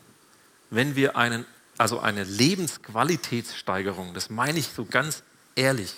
wenn 0.70 0.94
wir 0.94 1.16
einen 1.16 1.46
also 1.78 2.00
eine 2.00 2.24
Lebensqualitätssteigerung, 2.24 4.14
das 4.14 4.30
meine 4.30 4.58
ich 4.58 4.68
so 4.68 4.84
ganz 4.84 5.22
ehrlich, 5.54 5.94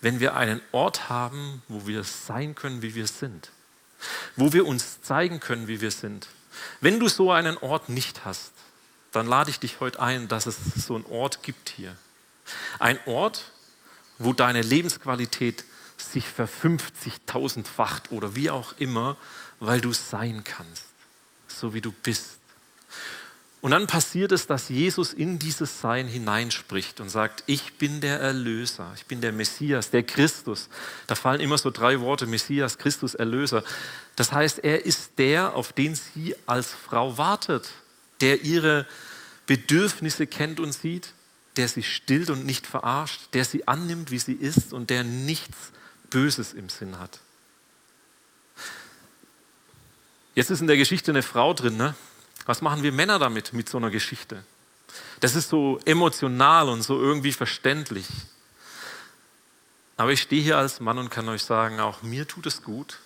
wenn 0.00 0.20
wir 0.20 0.36
einen 0.36 0.60
Ort 0.72 1.08
haben, 1.08 1.62
wo 1.68 1.86
wir 1.86 2.04
sein 2.04 2.54
können, 2.54 2.82
wie 2.82 2.94
wir 2.94 3.06
sind, 3.06 3.50
wo 4.36 4.52
wir 4.52 4.66
uns 4.66 5.02
zeigen 5.02 5.40
können, 5.40 5.68
wie 5.68 5.80
wir 5.80 5.90
sind. 5.90 6.28
Wenn 6.80 7.00
du 7.00 7.08
so 7.08 7.32
einen 7.32 7.56
Ort 7.58 7.88
nicht 7.88 8.24
hast, 8.24 8.52
dann 9.12 9.26
lade 9.26 9.50
ich 9.50 9.58
dich 9.58 9.80
heute 9.80 10.00
ein, 10.00 10.28
dass 10.28 10.46
es 10.46 10.56
so 10.86 10.94
einen 10.94 11.06
Ort 11.06 11.42
gibt 11.42 11.70
hier. 11.70 11.96
Ein 12.78 12.98
Ort, 13.06 13.52
wo 14.18 14.32
deine 14.32 14.62
Lebensqualität 14.62 15.64
sich 15.96 16.26
verfünfzigtausendfacht 16.26 18.12
oder 18.12 18.34
wie 18.34 18.50
auch 18.50 18.74
immer, 18.78 19.16
weil 19.60 19.80
du 19.80 19.92
sein 19.92 20.44
kannst, 20.44 20.84
so 21.48 21.74
wie 21.74 21.80
du 21.80 21.90
bist. 21.90 22.37
Und 23.60 23.72
dann 23.72 23.88
passiert 23.88 24.30
es, 24.30 24.46
dass 24.46 24.68
Jesus 24.68 25.12
in 25.12 25.40
dieses 25.40 25.80
Sein 25.80 26.06
hineinspricht 26.06 27.00
und 27.00 27.08
sagt, 27.08 27.42
ich 27.46 27.74
bin 27.74 28.00
der 28.00 28.20
Erlöser, 28.20 28.92
ich 28.94 29.06
bin 29.06 29.20
der 29.20 29.32
Messias, 29.32 29.90
der 29.90 30.04
Christus. 30.04 30.68
Da 31.08 31.16
fallen 31.16 31.40
immer 31.40 31.58
so 31.58 31.70
drei 31.70 32.00
Worte, 32.00 32.26
Messias, 32.26 32.78
Christus, 32.78 33.16
Erlöser. 33.16 33.64
Das 34.14 34.30
heißt, 34.30 34.60
er 34.60 34.86
ist 34.86 35.18
der, 35.18 35.56
auf 35.56 35.72
den 35.72 35.96
sie 35.96 36.36
als 36.46 36.68
Frau 36.72 37.18
wartet, 37.18 37.68
der 38.20 38.42
ihre 38.42 38.86
Bedürfnisse 39.46 40.28
kennt 40.28 40.60
und 40.60 40.72
sieht, 40.72 41.12
der 41.56 41.66
sie 41.66 41.82
stillt 41.82 42.30
und 42.30 42.46
nicht 42.46 42.64
verarscht, 42.64 43.22
der 43.32 43.44
sie 43.44 43.66
annimmt, 43.66 44.12
wie 44.12 44.20
sie 44.20 44.34
ist 44.34 44.72
und 44.72 44.90
der 44.90 45.02
nichts 45.02 45.72
Böses 46.10 46.52
im 46.52 46.68
Sinn 46.68 47.00
hat. 47.00 47.18
Jetzt 50.36 50.50
ist 50.50 50.60
in 50.60 50.68
der 50.68 50.76
Geschichte 50.76 51.10
eine 51.10 51.24
Frau 51.24 51.54
drin, 51.54 51.76
ne? 51.76 51.96
Was 52.48 52.62
machen 52.62 52.82
wir 52.82 52.92
Männer 52.92 53.18
damit, 53.18 53.52
mit 53.52 53.68
so 53.68 53.76
einer 53.76 53.90
Geschichte? 53.90 54.42
Das 55.20 55.34
ist 55.34 55.50
so 55.50 55.78
emotional 55.84 56.70
und 56.70 56.80
so 56.80 56.98
irgendwie 56.98 57.32
verständlich. 57.32 58.06
Aber 59.98 60.12
ich 60.12 60.22
stehe 60.22 60.40
hier 60.42 60.56
als 60.56 60.80
Mann 60.80 60.96
und 60.96 61.10
kann 61.10 61.28
euch 61.28 61.42
sagen, 61.42 61.78
auch 61.78 62.00
mir 62.00 62.26
tut 62.26 62.46
es 62.46 62.62
gut, 62.62 63.00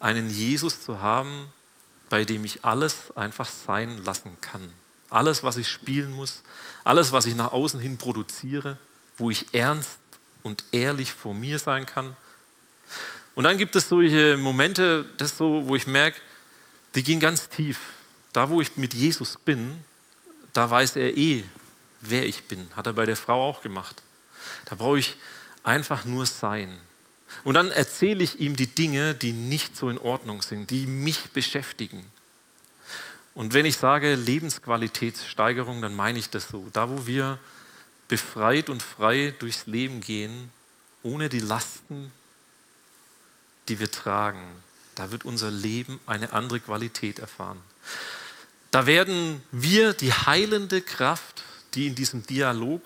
einen 0.00 0.30
Jesus 0.30 0.80
zu 0.80 1.02
haben, 1.02 1.52
bei 2.08 2.24
dem 2.24 2.46
ich 2.46 2.64
alles 2.64 3.14
einfach 3.14 3.46
sein 3.46 4.02
lassen 4.06 4.38
kann. 4.40 4.72
Alles, 5.10 5.42
was 5.42 5.58
ich 5.58 5.68
spielen 5.68 6.12
muss, 6.12 6.42
alles, 6.82 7.12
was 7.12 7.26
ich 7.26 7.34
nach 7.34 7.52
außen 7.52 7.78
hin 7.78 7.98
produziere, 7.98 8.78
wo 9.18 9.30
ich 9.30 9.52
ernst 9.52 9.98
und 10.42 10.64
ehrlich 10.72 11.12
vor 11.12 11.34
mir 11.34 11.58
sein 11.58 11.84
kann. 11.84 12.16
Und 13.34 13.44
dann 13.44 13.58
gibt 13.58 13.76
es 13.76 13.90
solche 13.90 14.38
Momente, 14.38 15.04
das 15.18 15.36
so, 15.36 15.68
wo 15.68 15.76
ich 15.76 15.86
merke, 15.86 16.18
die 16.94 17.02
gehen 17.02 17.20
ganz 17.20 17.50
tief. 17.50 17.78
Da, 18.36 18.50
wo 18.50 18.60
ich 18.60 18.76
mit 18.76 18.92
Jesus 18.92 19.38
bin, 19.38 19.82
da 20.52 20.70
weiß 20.70 20.96
er 20.96 21.16
eh, 21.16 21.42
wer 22.02 22.26
ich 22.26 22.44
bin. 22.44 22.68
Hat 22.76 22.86
er 22.86 22.92
bei 22.92 23.06
der 23.06 23.16
Frau 23.16 23.48
auch 23.48 23.62
gemacht. 23.62 24.02
Da 24.66 24.74
brauche 24.74 24.98
ich 24.98 25.16
einfach 25.62 26.04
nur 26.04 26.26
sein. 26.26 26.78
Und 27.44 27.54
dann 27.54 27.70
erzähle 27.70 28.22
ich 28.22 28.38
ihm 28.38 28.54
die 28.54 28.66
Dinge, 28.66 29.14
die 29.14 29.32
nicht 29.32 29.74
so 29.74 29.88
in 29.88 29.96
Ordnung 29.96 30.42
sind, 30.42 30.68
die 30.68 30.86
mich 30.86 31.30
beschäftigen. 31.30 32.04
Und 33.32 33.54
wenn 33.54 33.64
ich 33.64 33.78
sage 33.78 34.14
Lebensqualitätssteigerung, 34.16 35.80
dann 35.80 35.94
meine 35.94 36.18
ich 36.18 36.28
das 36.28 36.48
so. 36.48 36.68
Da, 36.74 36.90
wo 36.90 37.06
wir 37.06 37.38
befreit 38.06 38.68
und 38.68 38.82
frei 38.82 39.32
durchs 39.38 39.66
Leben 39.66 40.02
gehen, 40.02 40.50
ohne 41.02 41.30
die 41.30 41.40
Lasten, 41.40 42.12
die 43.68 43.80
wir 43.80 43.90
tragen, 43.90 44.44
da 44.94 45.10
wird 45.10 45.24
unser 45.24 45.50
Leben 45.50 46.00
eine 46.04 46.34
andere 46.34 46.60
Qualität 46.60 47.18
erfahren. 47.18 47.62
Da 48.76 48.84
werden 48.84 49.42
wir 49.52 49.94
die 49.94 50.12
heilende 50.12 50.82
Kraft, 50.82 51.44
die 51.72 51.86
in 51.86 51.94
diesem 51.94 52.26
Dialog 52.26 52.82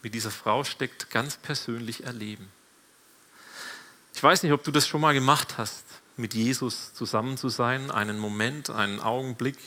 mit 0.00 0.14
dieser 0.14 0.30
Frau 0.30 0.62
steckt, 0.62 1.10
ganz 1.10 1.38
persönlich 1.38 2.04
erleben. 2.04 2.48
Ich 4.14 4.22
weiß 4.22 4.44
nicht, 4.44 4.52
ob 4.52 4.62
du 4.62 4.70
das 4.70 4.86
schon 4.86 5.00
mal 5.00 5.12
gemacht 5.12 5.58
hast, 5.58 5.84
mit 6.16 6.34
Jesus 6.34 6.94
zusammen 6.94 7.36
zu 7.36 7.48
sein, 7.48 7.90
einen 7.90 8.16
Moment, 8.16 8.70
einen 8.70 9.00
Augenblick 9.00 9.58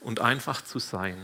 und 0.00 0.20
einfach 0.20 0.64
zu 0.64 0.78
sein. 0.78 1.18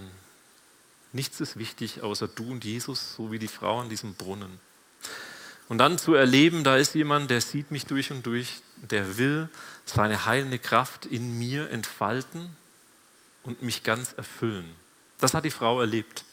Nichts 1.15 1.41
ist 1.41 1.57
wichtig 1.57 2.03
außer 2.03 2.29
du 2.29 2.51
und 2.51 2.63
Jesus, 2.63 3.15
so 3.17 3.33
wie 3.33 3.39
die 3.39 3.49
Frau 3.49 3.81
an 3.81 3.89
diesem 3.89 4.13
Brunnen. 4.17 4.61
Und 5.71 5.79
dann 5.79 5.97
zu 5.97 6.13
erleben, 6.13 6.63
da 6.63 6.77
ist 6.77 6.95
jemand, 6.95 7.31
der 7.31 7.41
sieht 7.41 7.71
mich 7.71 7.87
durch 7.87 8.11
und 8.11 8.27
durch, 8.27 8.61
der 8.77 9.17
will 9.17 9.49
seine 9.87 10.27
heilende 10.27 10.59
Kraft 10.59 11.07
in 11.07 11.39
mir 11.39 11.71
entfalten 11.71 12.55
und 13.47 13.63
mich 13.63 13.83
ganz 13.83 14.13
erfüllen. 14.13 14.75
Das 15.19 15.35
hat 15.35 15.45
die 15.45 15.51
Frau 15.51 15.81
erlebt. 15.81 16.25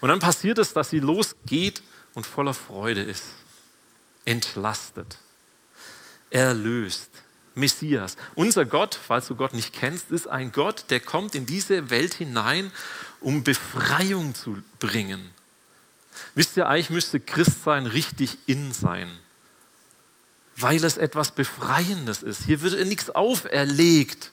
Und 0.00 0.08
dann 0.08 0.20
passiert 0.20 0.58
es, 0.58 0.72
dass 0.72 0.90
sie 0.90 1.00
losgeht 1.00 1.82
und 2.14 2.26
voller 2.26 2.54
Freude 2.54 3.02
ist. 3.02 3.24
Entlastet. 4.24 5.18
Erlöst. 6.30 7.10
Messias. 7.54 8.16
Unser 8.34 8.64
Gott, 8.64 8.94
falls 8.94 9.28
du 9.28 9.36
Gott 9.36 9.52
nicht 9.52 9.74
kennst, 9.74 10.10
ist 10.10 10.26
ein 10.26 10.52
Gott, 10.52 10.86
der 10.90 11.00
kommt 11.00 11.34
in 11.34 11.46
diese 11.46 11.90
Welt 11.90 12.14
hinein, 12.14 12.72
um 13.20 13.44
Befreiung 13.44 14.34
zu 14.34 14.62
bringen. 14.78 15.30
Wisst 16.34 16.56
ihr, 16.56 16.68
eigentlich 16.68 16.90
müsste 16.90 17.20
Christsein 17.20 17.86
richtig 17.86 18.38
in 18.46 18.72
sein, 18.72 19.10
weil 20.56 20.82
es 20.84 20.96
etwas 20.96 21.32
Befreiendes 21.32 22.22
ist. 22.22 22.44
Hier 22.44 22.60
wird 22.62 22.86
nichts 22.86 23.10
auferlegt, 23.10 24.31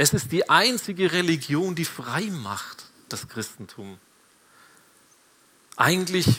es 0.00 0.12
ist 0.14 0.30
die 0.30 0.48
einzige 0.48 1.10
Religion, 1.10 1.74
die 1.74 1.84
frei 1.84 2.30
macht, 2.30 2.84
das 3.08 3.26
Christentum. 3.26 3.98
Eigentlich 5.76 6.36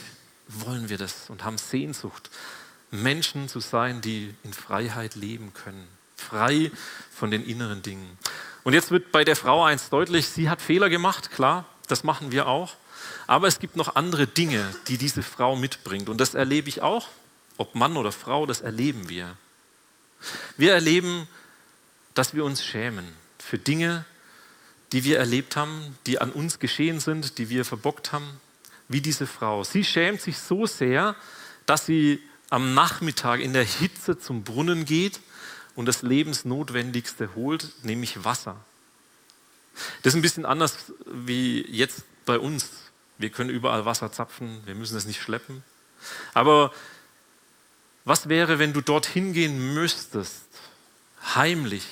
wollen 0.48 0.88
wir 0.88 0.98
das 0.98 1.30
und 1.30 1.44
haben 1.44 1.58
Sehnsucht, 1.58 2.30
Menschen 2.90 3.50
zu 3.50 3.60
sein, 3.60 4.00
die 4.00 4.34
in 4.46 4.54
Freiheit 4.54 5.16
leben 5.16 5.54
können, 5.54 5.86
frei 6.16 6.72
von 7.12 7.32
den 7.32 7.46
inneren 7.46 7.82
Dingen. 7.82 8.18
Und 8.64 8.76
jetzt 8.76 8.92
wird 8.92 9.12
bei 9.12 9.26
der 9.26 9.36
Frau 9.36 9.66
eins 9.66 9.90
deutlich, 9.90 10.30
sie 10.30 10.50
hat 10.50 10.62
Fehler 10.62 10.90
gemacht, 10.90 11.30
klar, 11.30 11.66
das 11.90 12.06
machen 12.06 12.32
wir 12.32 12.48
auch. 12.48 12.76
Aber 13.28 13.50
es 13.50 13.60
gibt 13.60 13.76
noch 13.76 13.98
andere 13.98 14.26
Dinge, 14.26 14.74
die 14.88 14.98
diese 14.98 15.22
Frau 15.22 15.58
mitbringt. 15.58 16.08
Und 16.08 16.22
das 16.22 16.34
erlebe 16.34 16.70
ich 16.70 16.82
auch, 16.82 17.10
ob 17.58 17.76
Mann 17.76 17.98
oder 17.98 18.14
Frau, 18.14 18.46
das 18.46 18.62
erleben 18.62 19.10
wir. 19.10 19.36
Wir 20.56 20.72
erleben, 20.74 21.28
dass 22.14 22.34
wir 22.34 22.46
uns 22.46 22.64
schämen 22.64 23.20
für 23.50 23.58
Dinge, 23.58 24.06
die 24.92 25.04
wir 25.04 25.18
erlebt 25.18 25.56
haben, 25.56 25.98
die 26.06 26.22
an 26.22 26.32
uns 26.32 26.60
geschehen 26.60 27.00
sind, 27.00 27.40
die 27.40 27.50
wir 27.50 27.66
verbockt 27.66 28.12
haben, 28.12 28.40
wie 28.88 29.02
diese 29.02 29.26
Frau. 29.26 29.64
Sie 29.64 29.84
schämt 29.84 30.22
sich 30.22 30.38
so 30.38 30.68
sehr, 30.68 31.16
dass 31.66 31.88
sie 31.88 32.22
am 32.52 32.76
Nachmittag 32.76 33.40
in 33.40 33.54
der 33.54 33.64
Hitze 33.64 34.20
zum 34.20 34.44
Brunnen 34.44 34.86
geht 34.86 35.20
und 35.76 35.88
das 35.88 36.04
Lebensnotwendigste 36.04 37.34
holt, 37.36 37.72
nämlich 37.84 38.24
Wasser. 38.24 38.56
Das 40.04 40.14
ist 40.14 40.20
ein 40.20 40.22
bisschen 40.22 40.46
anders 40.46 40.92
wie 41.06 41.66
jetzt 41.70 42.04
bei 42.26 42.38
uns. 42.38 42.70
Wir 43.18 43.32
können 43.32 43.50
überall 43.50 43.86
Wasser 43.86 44.12
zapfen, 44.12 44.62
wir 44.66 44.76
müssen 44.76 44.96
es 44.96 45.06
nicht 45.06 45.22
schleppen. 45.22 45.64
Aber 46.36 46.72
was 48.06 48.30
wäre, 48.30 48.60
wenn 48.60 48.74
du 48.74 48.82
dorthin 48.82 49.34
gehen 49.34 49.74
müsstest, 49.74 50.46
heimlich, 51.36 51.88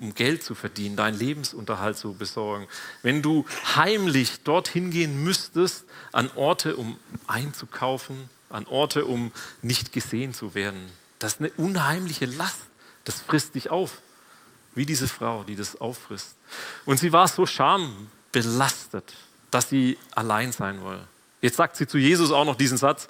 um 0.00 0.14
Geld 0.14 0.42
zu 0.42 0.54
verdienen, 0.54 0.96
deinen 0.96 1.18
Lebensunterhalt 1.18 1.96
zu 1.96 2.14
besorgen, 2.14 2.68
wenn 3.02 3.22
du 3.22 3.44
heimlich 3.76 4.42
dorthin 4.42 4.90
gehen 4.90 5.22
müsstest, 5.24 5.84
an 6.12 6.30
Orte, 6.34 6.76
um 6.76 6.98
einzukaufen, 7.26 8.28
an 8.50 8.66
Orte, 8.66 9.04
um 9.04 9.32
nicht 9.62 9.92
gesehen 9.92 10.34
zu 10.34 10.54
werden. 10.54 10.90
Das 11.18 11.34
ist 11.34 11.40
eine 11.40 11.50
unheimliche 11.56 12.26
Last. 12.26 12.60
Das 13.04 13.20
frisst 13.20 13.54
dich 13.54 13.70
auf, 13.70 13.98
wie 14.74 14.86
diese 14.86 15.08
Frau, 15.08 15.44
die 15.44 15.56
das 15.56 15.80
auffrisst. 15.80 16.36
Und 16.84 16.98
sie 16.98 17.12
war 17.12 17.28
so 17.28 17.46
schambelastet, 17.46 19.14
dass 19.50 19.68
sie 19.68 19.98
allein 20.14 20.52
sein 20.52 20.80
wollte. 20.82 21.06
Jetzt 21.40 21.56
sagt 21.56 21.76
sie 21.76 21.86
zu 21.86 21.98
Jesus 21.98 22.30
auch 22.30 22.44
noch 22.44 22.56
diesen 22.56 22.78
Satz, 22.78 23.08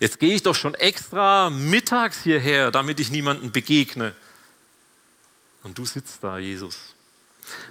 jetzt 0.00 0.18
gehe 0.18 0.34
ich 0.34 0.42
doch 0.42 0.54
schon 0.54 0.74
extra 0.74 1.50
mittags 1.50 2.22
hierher, 2.22 2.70
damit 2.70 2.98
ich 2.98 3.10
niemanden 3.10 3.52
begegne. 3.52 4.14
Und 5.62 5.78
du 5.78 5.84
sitzt 5.84 6.22
da, 6.22 6.38
Jesus. 6.38 6.76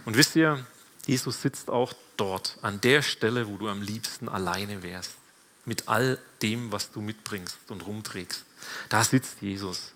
Und 0.06 0.18
wisst 0.18 0.36
ihr, 0.36 0.66
Jesus 1.06 1.42
sitzt 1.42 1.70
auch 1.70 1.94
dort, 2.18 2.58
an 2.62 2.82
der 2.82 3.02
Stelle, 3.02 3.48
wo 3.48 3.58
du 3.58 3.70
am 3.70 3.82
liebsten 3.82 4.28
alleine 4.28 4.84
wärst. 4.84 5.12
Mit 5.66 5.88
all 5.88 6.20
dem, 6.42 6.72
was 6.72 6.92
du 6.92 7.02
mitbringst 7.02 7.58
und 7.70 7.86
rumträgst. 7.86 8.44
Da 8.90 9.04
sitzt 9.04 9.42
Jesus. 9.42 9.92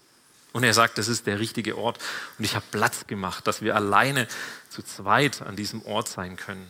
Und 0.53 0.63
er 0.63 0.73
sagt, 0.73 0.97
das 0.97 1.07
ist 1.07 1.27
der 1.27 1.39
richtige 1.39 1.77
Ort. 1.77 1.99
Und 2.37 2.45
ich 2.45 2.55
habe 2.55 2.65
Platz 2.71 3.07
gemacht, 3.07 3.47
dass 3.47 3.61
wir 3.61 3.75
alleine 3.75 4.27
zu 4.69 4.83
zweit 4.83 5.41
an 5.41 5.55
diesem 5.55 5.81
Ort 5.85 6.09
sein 6.09 6.35
können. 6.35 6.67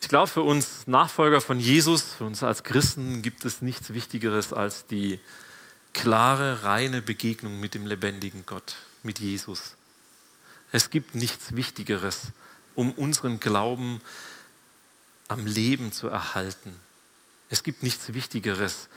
Ich 0.00 0.08
glaube, 0.08 0.28
für 0.28 0.42
uns 0.42 0.86
Nachfolger 0.86 1.42
von 1.42 1.60
Jesus, 1.60 2.02
für 2.02 2.24
uns 2.24 2.42
als 2.42 2.64
Christen 2.64 3.20
gibt 3.20 3.44
es 3.44 3.60
nichts 3.60 3.92
Wichtigeres 3.92 4.54
als 4.54 4.86
die 4.86 5.20
klare, 5.92 6.62
reine 6.62 7.02
Begegnung 7.02 7.60
mit 7.60 7.74
dem 7.74 7.86
lebendigen 7.86 8.44
Gott 8.46 8.76
mit 9.04 9.18
Jesus. 9.18 9.76
Es 10.72 10.90
gibt 10.90 11.14
nichts 11.14 11.56
Wichtigeres, 11.56 12.28
um 12.74 12.92
unseren 12.92 13.40
Glauben 13.40 14.00
am 15.28 15.46
Leben 15.46 15.92
zu 15.92 16.08
erhalten. 16.08 16.74
Es 17.48 17.62
gibt 17.62 17.82
nichts 17.82 18.12
Wichtigeres, 18.14 18.88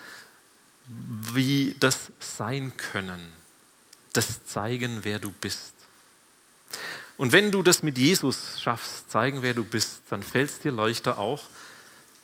wie 0.86 1.76
das 1.80 2.12
sein 2.20 2.76
können, 2.78 3.32
das 4.14 4.46
zeigen, 4.46 5.04
wer 5.04 5.20
du 5.20 5.32
bist. 5.32 5.74
Und 7.18 7.32
wenn 7.32 7.52
du 7.52 7.64
das 7.64 7.84
mit 7.84 7.98
Jesus 7.98 8.62
schaffst, 8.62 9.10
zeigen, 9.10 9.42
wer 9.42 9.54
du 9.54 9.64
bist, 9.64 10.02
dann 10.10 10.24
fällt 10.24 10.50
es 10.50 10.60
dir 10.60 10.72
leichter 10.72 11.18
auch, 11.18 11.44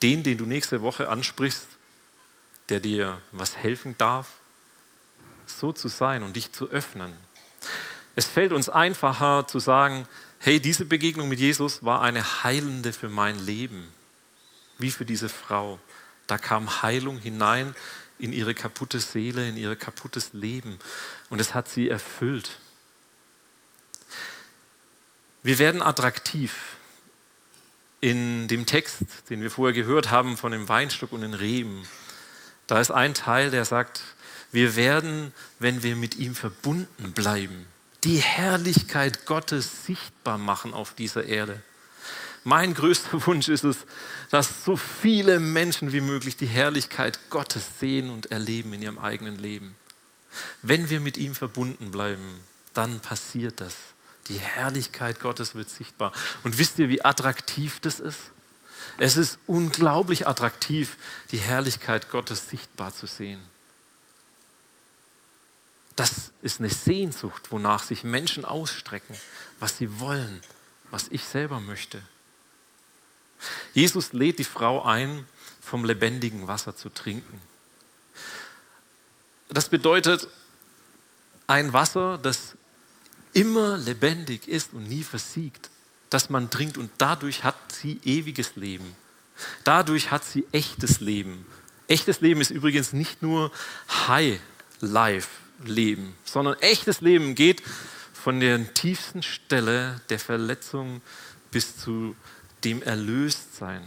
den, 0.02 0.24
den 0.24 0.38
du 0.38 0.46
nächste 0.46 0.82
Woche 0.82 1.10
ansprichst, 1.10 1.68
der 2.70 2.80
dir 2.80 3.22
was 3.32 3.56
helfen 3.58 3.96
darf, 3.98 4.28
so 5.46 5.72
zu 5.72 5.88
sein 5.88 6.24
und 6.24 6.36
dich 6.36 6.52
zu 6.52 6.70
öffnen 6.70 7.14
es 8.20 8.28
fällt 8.28 8.52
uns 8.52 8.68
einfacher 8.68 9.48
zu 9.48 9.60
sagen, 9.60 10.06
hey, 10.40 10.60
diese 10.60 10.84
Begegnung 10.84 11.30
mit 11.30 11.40
Jesus 11.40 11.86
war 11.86 12.02
eine 12.02 12.44
heilende 12.44 12.92
für 12.92 13.08
mein 13.08 13.40
Leben, 13.40 13.88
wie 14.78 14.92
für 14.92 15.06
diese 15.06 15.30
Frau. 15.30 15.80
Da 16.28 16.38
kam 16.38 16.82
Heilung 16.82 17.18
hinein 17.18 17.74
in 18.18 18.34
ihre 18.34 18.54
kaputte 18.54 19.00
Seele, 19.00 19.48
in 19.48 19.56
ihr 19.56 19.74
kaputtes 19.78 20.34
Leben 20.34 20.80
und 21.30 21.40
es 21.40 21.54
hat 21.54 21.70
sie 21.70 21.88
erfüllt. 21.88 22.60
Wir 25.42 25.58
werden 25.58 25.82
attraktiv. 25.82 26.76
In 28.02 28.50
dem 28.50 28.66
Text, 28.66 29.00
den 29.30 29.42
wir 29.42 29.52
vorher 29.52 29.74
gehört 29.74 30.12
haben 30.12 30.36
von 30.36 30.52
dem 30.52 30.68
Weinstock 30.68 31.14
und 31.14 31.22
den 31.22 31.34
Reben, 31.34 31.88
da 32.68 32.82
ist 32.82 32.92
ein 32.92 33.14
Teil, 33.14 33.50
der 33.50 33.64
sagt, 33.64 34.02
wir 34.52 34.76
werden, 34.76 35.34
wenn 35.60 35.84
wir 35.84 35.96
mit 35.96 36.18
ihm 36.18 36.36
verbunden 36.36 37.14
bleiben, 37.14 37.66
die 38.04 38.18
Herrlichkeit 38.18 39.26
Gottes 39.26 39.86
sichtbar 39.86 40.38
machen 40.38 40.74
auf 40.74 40.94
dieser 40.94 41.26
Erde. 41.26 41.62
Mein 42.44 42.74
größter 42.74 43.26
Wunsch 43.28 43.50
ist 43.50 43.64
es, 43.64 43.78
dass 44.30 44.64
so 44.64 44.78
viele 44.78 45.40
Menschen 45.40 45.92
wie 45.92 46.02
möglich 46.02 46.38
die 46.38 46.48
Herrlichkeit 46.48 47.20
Gottes 47.30 47.64
sehen 47.80 48.10
und 48.10 48.32
erleben 48.32 48.74
in 48.74 48.82
ihrem 48.82 49.00
eigenen 49.00 49.38
Leben. 49.38 49.76
Wenn 50.62 50.90
wir 50.90 51.00
mit 51.00 51.18
ihm 51.18 51.36
verbunden 51.36 51.92
bleiben, 51.92 52.40
dann 52.74 53.00
passiert 53.00 53.62
das. 53.62 53.76
Die 54.28 54.40
Herrlichkeit 54.40 55.20
Gottes 55.20 55.56
wird 55.56 55.70
sichtbar. 55.70 56.14
Und 56.44 56.60
wisst 56.60 56.78
ihr, 56.78 56.88
wie 56.88 57.04
attraktiv 57.04 57.80
das 57.80 58.00
ist? 58.00 58.20
Es 58.98 59.18
ist 59.18 59.40
unglaublich 59.48 60.28
attraktiv, 60.28 60.98
die 61.32 61.38
Herrlichkeit 61.38 62.12
Gottes 62.12 62.50
sichtbar 62.50 62.94
zu 62.94 63.08
sehen. 63.08 63.40
Das 66.00 66.32
ist 66.42 66.62
eine 66.62 66.70
Sehnsucht, 66.70 67.52
wonach 67.52 67.84
sich 67.84 68.06
Menschen 68.06 68.46
ausstrecken, 68.46 69.18
was 69.60 69.78
sie 69.78 70.00
wollen, 70.00 70.42
was 70.92 71.10
ich 71.10 71.26
selber 71.26 71.60
möchte. 71.60 72.02
Jesus 73.74 74.14
lädt 74.14 74.40
die 74.40 74.46
Frau 74.46 74.82
ein, 74.86 75.28
vom 75.60 75.84
lebendigen 75.84 76.48
Wasser 76.48 76.74
zu 76.74 76.88
trinken. 76.88 77.42
Das 79.50 79.68
bedeutet 79.68 80.30
ein 81.48 81.74
Wasser, 81.74 82.18
das 82.18 82.56
immer 83.34 83.78
lebendig 83.78 84.48
ist 84.48 84.72
und 84.72 84.88
nie 84.88 85.04
versiegt, 85.04 85.70
das 86.10 86.30
man 86.30 86.50
trinkt 86.50 86.78
und 86.78 86.92
dadurch 86.98 87.44
hat 87.44 87.58
sie 87.74 88.00
ewiges 88.06 88.56
Leben. 88.56 88.96
Dadurch 89.66 90.12
hat 90.12 90.24
sie 90.24 90.48
echtes 90.54 91.02
Leben. 91.02 91.46
Echtes 91.90 92.22
Leben 92.22 92.40
ist 92.40 92.52
übrigens 92.52 92.94
nicht 92.94 93.22
nur 93.22 93.52
High 94.08 94.40
Life, 94.80 95.28
Leben, 95.66 96.16
sondern 96.24 96.56
echtes 96.60 97.02
Leben 97.02 97.36
geht 97.36 97.62
von 98.14 98.40
der 98.40 98.74
tiefsten 98.74 99.24
Stelle 99.24 100.02
der 100.10 100.20
Verletzung 100.20 101.02
bis 101.52 101.78
zu 101.78 102.16
dem 102.64 102.82
Erlöstsein. 102.82 103.82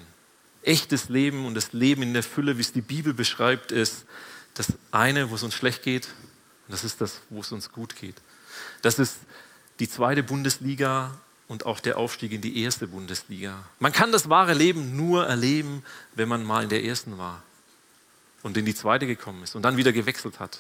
Echtes 0.63 1.09
Leben 1.09 1.45
und 1.45 1.55
das 1.55 1.73
Leben 1.73 2.03
in 2.03 2.15
der 2.15 2.23
Fülle, 2.23 2.57
wie 2.57 2.63
es 2.63 2.73
die 2.73 2.81
Bibel 2.81 3.15
beschreibt, 3.15 3.73
ist 3.73 4.05
das 4.55 4.73
eine, 4.91 5.31
wo 5.31 5.35
es 5.35 5.43
uns 5.43 5.55
schlecht 5.55 5.83
geht, 5.83 6.07
und 6.67 6.73
das 6.73 6.85
ist 6.85 7.01
das, 7.01 7.21
wo 7.31 7.41
es 7.41 7.53
uns 7.53 7.73
gut 7.73 7.97
geht. 7.97 8.17
Das 8.83 8.99
ist 8.99 9.17
die 9.81 9.89
zweite 9.89 10.23
Bundesliga 10.23 11.19
und 11.49 11.67
auch 11.67 11.81
der 11.81 11.99
Aufstieg 11.99 12.33
in 12.33 12.41
die 12.41 12.63
erste 12.63 12.87
Bundesliga. 12.87 13.59
Man 13.79 13.93
kann 13.93 14.13
das 14.13 14.29
wahre 14.29 14.55
Leben 14.55 14.97
nur 14.97 15.27
erleben, 15.27 15.83
wenn 16.15 16.29
man 16.29 16.45
mal 16.45 16.63
in 16.63 16.69
der 16.69 16.85
ersten 16.85 17.19
war 17.19 17.43
und 18.43 18.57
in 18.57 18.65
die 18.65 18.75
zweite 18.75 19.07
gekommen 19.07 19.43
ist 19.43 19.55
und 19.55 19.63
dann 19.63 19.77
wieder 19.77 19.93
gewechselt 19.93 20.41
hat. 20.41 20.59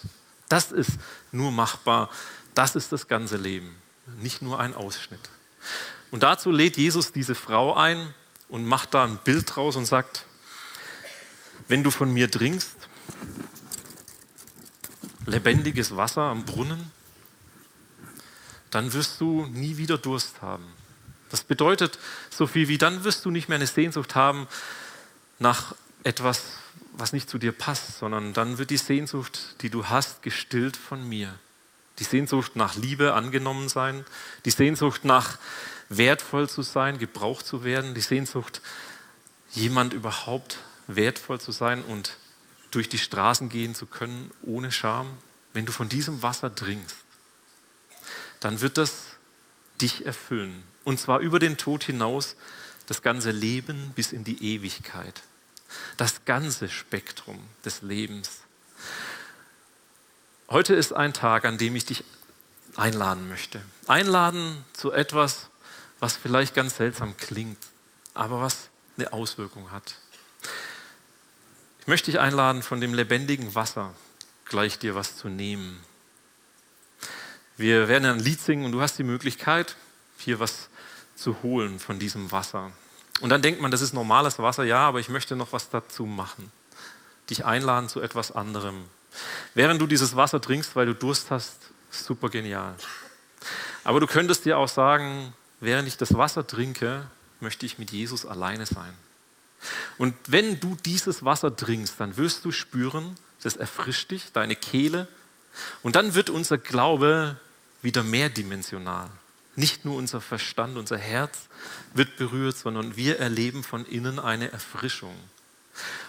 Das 0.52 0.70
ist 0.70 0.98
nur 1.30 1.50
machbar. 1.50 2.10
Das 2.54 2.76
ist 2.76 2.92
das 2.92 3.08
ganze 3.08 3.38
Leben, 3.38 3.74
nicht 4.18 4.42
nur 4.42 4.60
ein 4.60 4.74
Ausschnitt. 4.74 5.30
Und 6.10 6.24
dazu 6.24 6.50
lädt 6.50 6.76
Jesus 6.76 7.10
diese 7.10 7.34
Frau 7.34 7.74
ein 7.74 8.12
und 8.50 8.66
macht 8.66 8.92
da 8.92 9.04
ein 9.04 9.16
Bild 9.16 9.56
draus 9.56 9.76
und 9.76 9.86
sagt, 9.86 10.26
wenn 11.68 11.82
du 11.82 11.90
von 11.90 12.12
mir 12.12 12.30
trinkst, 12.30 12.76
lebendiges 15.24 15.96
Wasser 15.96 16.20
am 16.20 16.44
Brunnen, 16.44 16.90
dann 18.68 18.92
wirst 18.92 19.22
du 19.22 19.46
nie 19.46 19.78
wieder 19.78 19.96
Durst 19.96 20.42
haben. 20.42 20.66
Das 21.30 21.44
bedeutet 21.44 21.98
so 22.28 22.46
viel 22.46 22.68
wie, 22.68 22.76
dann 22.76 23.04
wirst 23.04 23.24
du 23.24 23.30
nicht 23.30 23.48
mehr 23.48 23.56
eine 23.56 23.66
Sehnsucht 23.66 24.14
haben 24.14 24.46
nach 25.38 25.74
etwas, 26.04 26.42
was 26.92 27.12
nicht 27.12 27.28
zu 27.28 27.38
dir 27.38 27.52
passt, 27.52 27.98
sondern 27.98 28.33
dann 28.35 28.59
wird 28.59 28.70
die 28.70 28.76
Sehnsucht, 28.76 29.57
die 29.62 29.70
du 29.70 29.87
hast, 29.87 30.22
gestillt 30.22 30.76
von 30.76 31.09
mir. 31.09 31.35
Die 31.98 32.05
Sehnsucht 32.05 32.57
nach 32.57 32.74
Liebe 32.76 33.14
angenommen 33.14 33.68
sein, 33.68 34.05
die 34.44 34.50
Sehnsucht 34.50 35.05
nach 35.05 35.38
wertvoll 35.88 36.48
zu 36.48 36.62
sein, 36.62 36.98
gebraucht 36.98 37.46
zu 37.46 37.64
werden, 37.64 37.94
die 37.94 38.00
Sehnsucht, 38.00 38.61
jemand 39.52 39.92
überhaupt 39.92 40.59
wertvoll 40.87 41.40
zu 41.40 41.52
sein 41.52 41.83
und 41.83 42.16
durch 42.70 42.88
die 42.88 42.98
Straßen 42.98 43.48
gehen 43.48 43.74
zu 43.74 43.87
können 43.87 44.31
ohne 44.42 44.72
Scham. 44.72 45.07
Wenn 45.52 45.66
du 45.66 45.72
von 45.72 45.88
diesem 45.88 46.22
Wasser 46.22 46.55
trinkst, 46.55 46.96
dann 48.40 48.61
wird 48.62 48.78
das 48.78 49.05
dich 49.81 50.07
erfüllen. 50.07 50.62
Und 50.85 50.98
zwar 50.98 51.20
über 51.20 51.38
den 51.38 51.59
Tod 51.59 51.85
hinaus 51.85 52.37
das 52.87 53.02
ganze 53.02 53.31
Leben 53.31 53.92
bis 53.94 54.12
in 54.12 54.24
die 54.24 54.55
Ewigkeit 54.55 55.22
das 55.96 56.24
ganze 56.24 56.68
Spektrum 56.68 57.38
des 57.64 57.82
Lebens. 57.82 58.40
Heute 60.48 60.74
ist 60.74 60.92
ein 60.92 61.12
Tag, 61.12 61.44
an 61.44 61.58
dem 61.58 61.76
ich 61.76 61.87
dich 61.87 62.04
einladen 62.76 63.28
möchte. 63.28 63.62
Einladen 63.87 64.64
zu 64.72 64.92
etwas, 64.92 65.48
was 66.00 66.16
vielleicht 66.16 66.54
ganz 66.54 66.76
seltsam 66.76 67.16
klingt, 67.16 67.58
aber 68.14 68.40
was 68.40 68.68
eine 68.96 69.12
Auswirkung 69.12 69.70
hat. 69.70 69.96
Ich 71.80 71.87
möchte 71.87 72.11
dich 72.11 72.20
einladen, 72.20 72.62
von 72.62 72.80
dem 72.80 72.94
lebendigen 72.94 73.54
Wasser 73.54 73.94
gleich 74.44 74.78
dir 74.78 74.94
was 74.94 75.16
zu 75.16 75.28
nehmen. 75.28 75.80
Wir 77.56 77.88
werden 77.88 78.04
ein 78.04 78.20
Lied 78.20 78.40
singen 78.40 78.64
und 78.64 78.72
du 78.72 78.80
hast 78.80 78.98
die 78.98 79.04
Möglichkeit, 79.04 79.76
hier 80.18 80.38
was 80.40 80.68
zu 81.16 81.42
holen 81.42 81.78
von 81.78 81.98
diesem 81.98 82.30
Wasser. 82.32 82.72
Und 83.20 83.31
dann 83.31 83.42
denkt 83.42 83.61
man, 83.61 83.70
das 83.70 83.83
ist 83.83 83.92
normales 83.92 84.38
Wasser, 84.38 84.64
ja, 84.64 84.81
aber 84.81 85.01
ich 85.01 85.09
möchte 85.09 85.37
noch 85.37 85.53
was 85.53 85.70
dazu 85.70 86.07
machen. 86.07 86.51
Dich 87.31 87.44
einladen 87.44 87.88
zu 87.88 88.01
etwas 88.01 88.33
anderem. 88.33 88.85
Während 89.55 89.81
du 89.81 89.87
dieses 89.87 90.16
Wasser 90.16 90.40
trinkst, 90.40 90.75
weil 90.75 90.87
du 90.87 90.94
Durst 90.94 91.31
hast, 91.31 91.57
super 91.90 92.31
genial. 92.31 92.75
Aber 93.85 94.01
du 94.01 94.07
könntest 94.07 94.44
dir 94.44 94.59
auch 94.59 94.68
sagen, 94.68 95.35
während 95.61 95.87
ich 95.88 95.96
das 95.96 96.16
Wasser 96.16 96.46
trinke, 96.46 97.07
möchte 97.40 97.66
ich 97.66 97.79
mit 97.79 97.90
Jesus 97.90 98.25
alleine 98.25 98.66
sein. 98.66 98.94
Und 99.98 100.14
wenn 100.27 100.59
du 100.59 100.77
dieses 100.85 101.25
Wasser 101.25 101.55
trinkst, 101.55 101.94
dann 101.98 102.16
wirst 102.16 102.44
du 102.44 102.51
spüren, 102.51 103.16
das 103.42 103.57
erfrischt 103.57 104.11
dich, 104.11 104.33
deine 104.33 104.57
Kehle. 104.57 105.07
Und 105.83 105.96
dann 105.96 106.14
wird 106.14 106.31
unser 106.31 106.59
Glaube 106.59 107.37
wieder 107.83 108.03
mehrdimensional. 108.03 109.11
Nicht 109.54 109.84
nur 109.84 109.96
unser 109.96 110.20
Verstand, 110.20 110.78
unser 110.78 110.96
Herz 110.96 111.48
wird 111.94 112.16
berührt, 112.16 112.56
sondern 112.56 112.96
wir 112.96 113.18
erleben 113.18 113.62
von 113.62 113.84
innen 113.84 114.18
eine 114.18 114.50
Erfrischung. 114.50 115.14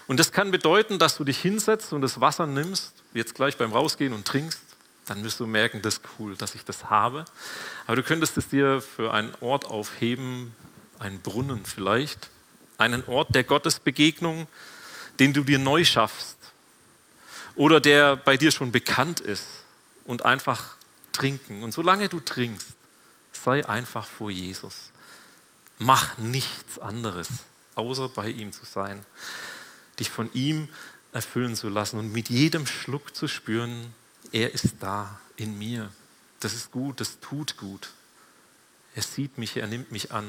Und 0.06 0.20
das 0.20 0.32
kann 0.32 0.50
bedeuten, 0.50 0.98
dass 0.98 1.16
du 1.16 1.24
dich 1.24 1.40
hinsetzt 1.40 1.92
und 1.92 2.02
das 2.02 2.20
Wasser 2.20 2.46
nimmst, 2.46 2.92
jetzt 3.12 3.34
gleich 3.34 3.56
beim 3.56 3.72
Rausgehen 3.72 4.12
und 4.12 4.26
trinkst. 4.26 4.60
Dann 5.06 5.22
wirst 5.24 5.40
du 5.40 5.46
merken, 5.46 5.82
das 5.82 5.94
ist 5.94 6.02
cool, 6.18 6.34
dass 6.36 6.54
ich 6.54 6.64
das 6.64 6.88
habe. 6.88 7.26
Aber 7.86 7.96
du 7.96 8.02
könntest 8.02 8.38
es 8.38 8.48
dir 8.48 8.80
für 8.80 9.12
einen 9.12 9.34
Ort 9.40 9.66
aufheben, 9.66 10.54
einen 10.98 11.20
Brunnen 11.20 11.64
vielleicht, 11.64 12.30
einen 12.78 13.04
Ort 13.04 13.34
der 13.34 13.44
Gottesbegegnung, 13.44 14.46
den 15.18 15.32
du 15.32 15.44
dir 15.44 15.58
neu 15.58 15.84
schaffst 15.84 16.36
oder 17.54 17.80
der 17.80 18.16
bei 18.16 18.36
dir 18.36 18.50
schon 18.50 18.72
bekannt 18.72 19.20
ist 19.20 19.46
und 20.04 20.24
einfach 20.24 20.76
trinken. 21.12 21.62
Und 21.62 21.72
solange 21.72 22.08
du 22.08 22.20
trinkst, 22.20 22.68
sei 23.44 23.68
einfach 23.68 24.06
vor 24.06 24.30
Jesus. 24.30 24.90
Mach 25.78 26.18
nichts 26.18 26.78
anderes, 26.78 27.28
außer 27.74 28.08
bei 28.08 28.28
ihm 28.28 28.52
zu 28.52 28.64
sein 28.64 29.04
dich 29.98 30.10
von 30.10 30.32
ihm 30.32 30.68
erfüllen 31.12 31.54
zu 31.54 31.68
lassen 31.68 31.98
und 31.98 32.12
mit 32.12 32.28
jedem 32.28 32.66
Schluck 32.66 33.14
zu 33.14 33.28
spüren, 33.28 33.94
er 34.32 34.52
ist 34.52 34.76
da 34.80 35.20
in 35.36 35.58
mir. 35.58 35.90
Das 36.40 36.54
ist 36.54 36.72
gut, 36.72 37.00
das 37.00 37.20
tut 37.20 37.56
gut. 37.56 37.90
Er 38.94 39.02
sieht 39.02 39.38
mich, 39.38 39.56
er 39.56 39.66
nimmt 39.66 39.92
mich 39.92 40.12
an. 40.12 40.26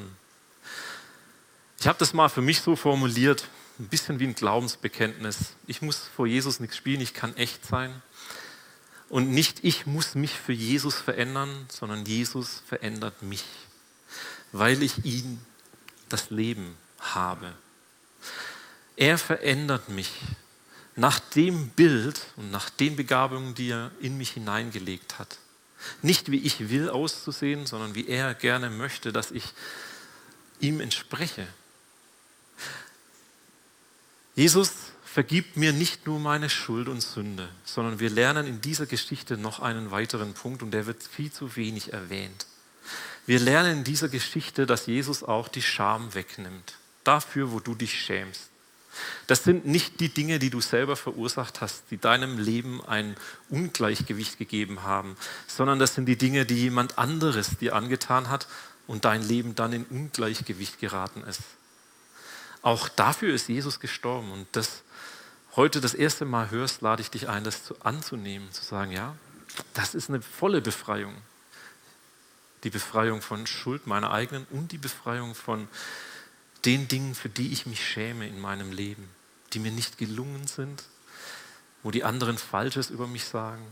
Ich 1.79 1.87
habe 1.87 1.99
das 1.99 2.13
mal 2.13 2.29
für 2.29 2.41
mich 2.41 2.61
so 2.61 2.75
formuliert, 2.75 3.47
ein 3.79 3.87
bisschen 3.87 4.19
wie 4.19 4.25
ein 4.25 4.35
Glaubensbekenntnis. 4.35 5.53
Ich 5.67 5.81
muss 5.81 6.09
vor 6.15 6.27
Jesus 6.27 6.59
nichts 6.59 6.77
spielen, 6.77 7.01
ich 7.01 7.13
kann 7.13 7.35
echt 7.35 7.65
sein. 7.65 8.01
Und 9.09 9.31
nicht 9.31 9.63
ich 9.63 9.85
muss 9.85 10.15
mich 10.15 10.33
für 10.33 10.53
Jesus 10.53 10.95
verändern, 10.95 11.67
sondern 11.69 12.05
Jesus 12.05 12.63
verändert 12.67 13.21
mich, 13.21 13.43
weil 14.51 14.81
ich 14.81 15.05
ihn 15.05 15.39
das 16.09 16.29
Leben 16.29 16.75
habe. 16.99 17.53
Er 18.95 19.17
verändert 19.17 19.89
mich 19.89 20.11
nach 20.95 21.19
dem 21.19 21.69
Bild 21.69 22.21
und 22.37 22.51
nach 22.51 22.69
den 22.69 22.95
Begabungen, 22.95 23.53
die 23.53 23.69
er 23.69 23.91
in 23.99 24.17
mich 24.17 24.31
hineingelegt 24.31 25.19
hat. 25.19 25.37
Nicht 26.01 26.31
wie 26.31 26.39
ich 26.39 26.69
will 26.69 26.89
auszusehen, 26.89 27.65
sondern 27.65 27.95
wie 27.95 28.07
er 28.07 28.33
gerne 28.33 28.69
möchte, 28.69 29.11
dass 29.11 29.31
ich 29.31 29.53
ihm 30.59 30.79
entspreche. 30.79 31.47
Jesus 34.35 34.71
vergibt 35.15 35.55
mir 35.55 35.71
nicht 35.71 36.07
nur 36.07 36.19
meine 36.19 36.49
Schuld 36.49 36.89
und 36.89 36.99
Sünde, 36.99 37.47
sondern 37.63 38.01
wir 38.01 38.09
lernen 38.09 38.45
in 38.45 38.59
dieser 38.59 38.85
Geschichte 38.85 39.37
noch 39.37 39.61
einen 39.61 39.89
weiteren 39.89 40.33
Punkt 40.33 40.61
und 40.61 40.71
der 40.71 40.87
wird 40.87 41.01
viel 41.03 41.31
zu 41.31 41.55
wenig 41.55 41.93
erwähnt. 41.93 42.47
Wir 43.25 43.39
lernen 43.39 43.77
in 43.77 43.83
dieser 43.85 44.09
Geschichte, 44.09 44.65
dass 44.65 44.87
Jesus 44.87 45.23
auch 45.23 45.47
die 45.47 45.61
Scham 45.61 46.13
wegnimmt. 46.15 46.73
Dafür, 47.05 47.53
wo 47.53 47.61
du 47.61 47.75
dich 47.75 47.97
schämst. 47.97 48.49
Das 49.25 49.45
sind 49.45 49.65
nicht 49.65 50.01
die 50.01 50.09
Dinge, 50.09 50.37
die 50.37 50.49
du 50.49 50.59
selber 50.59 50.97
verursacht 50.97 51.61
hast, 51.61 51.85
die 51.91 51.97
deinem 51.97 52.37
Leben 52.37 52.83
ein 52.85 53.15
Ungleichgewicht 53.47 54.37
gegeben 54.37 54.83
haben, 54.83 55.15
sondern 55.47 55.79
das 55.79 55.95
sind 55.95 56.07
die 56.07 56.17
Dinge, 56.17 56.45
die 56.45 56.55
jemand 56.55 56.97
anderes 56.97 57.57
dir 57.57 57.73
angetan 57.73 58.29
hat 58.29 58.49
und 58.85 59.05
dein 59.05 59.25
Leben 59.25 59.55
dann 59.55 59.71
in 59.71 59.85
Ungleichgewicht 59.85 60.81
geraten 60.81 61.23
ist. 61.23 61.39
Auch 62.61 62.89
dafür 62.89 63.33
ist 63.33 63.47
Jesus 63.47 63.79
gestorben 63.79 64.31
und 64.31 64.47
das 64.51 64.81
heute 65.55 65.81
das 65.81 65.93
erste 65.93 66.25
Mal 66.25 66.51
hörst, 66.51 66.81
lade 66.81 67.01
ich 67.01 67.11
dich 67.11 67.29
ein, 67.29 67.43
das 67.43 67.73
anzunehmen, 67.81 68.51
zu 68.51 68.63
sagen, 68.63 68.91
ja, 68.91 69.15
das 69.73 69.95
ist 69.95 70.09
eine 70.09 70.21
volle 70.21 70.61
Befreiung. 70.61 71.15
Die 72.63 72.69
Befreiung 72.69 73.21
von 73.21 73.45
Schuld 73.47 73.87
meiner 73.87 74.11
eigenen 74.11 74.45
und 74.49 74.71
die 74.71 74.77
Befreiung 74.77 75.35
von 75.35 75.67
den 76.65 76.87
Dingen, 76.87 77.15
für 77.15 77.29
die 77.29 77.53
ich 77.53 77.65
mich 77.65 77.87
schäme 77.87 78.27
in 78.27 78.41
meinem 78.41 78.71
Leben, 78.71 79.07
die 79.53 79.59
mir 79.59 79.71
nicht 79.71 79.97
gelungen 79.97 80.47
sind, 80.47 80.83
wo 81.83 81.91
die 81.91 82.03
anderen 82.03 82.37
Falsches 82.37 82.89
über 82.89 83.07
mich 83.07 83.25
sagen. 83.25 83.65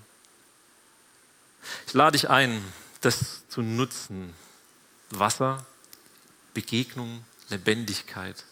Ich 1.87 1.93
lade 1.93 2.13
dich 2.13 2.29
ein, 2.29 2.63
das 3.01 3.47
zu 3.49 3.61
nutzen. 3.61 4.33
Wasser, 5.09 5.65
Begegnung, 6.53 7.25
Lebendigkeit, 7.49 8.43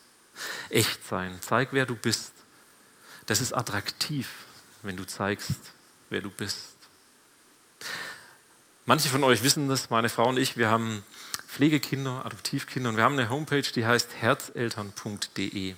Echtsein. 0.70 1.38
Zeig, 1.42 1.70
wer 1.72 1.86
du 1.86 1.96
bist. 1.96 2.32
Das 3.32 3.40
ist 3.40 3.54
attraktiv, 3.54 4.28
wenn 4.82 4.98
du 4.98 5.06
zeigst, 5.06 5.72
wer 6.10 6.20
du 6.20 6.30
bist. 6.30 6.76
Manche 8.86 9.08
von 9.08 9.24
euch 9.24 9.42
wissen 9.42 9.70
das, 9.70 9.90
meine 9.90 10.10
Frau 10.10 10.28
und 10.28 10.38
ich, 10.38 10.58
wir 10.58 10.70
haben 10.70 11.02
Pflegekinder, 11.48 12.26
Adoptivkinder. 12.26 12.90
Und 12.90 12.98
wir 12.98 13.06
haben 13.06 13.18
eine 13.18 13.30
Homepage, 13.30 13.62
die 13.62 13.86
heißt 13.86 14.10
herzeltern.de. 14.20 15.76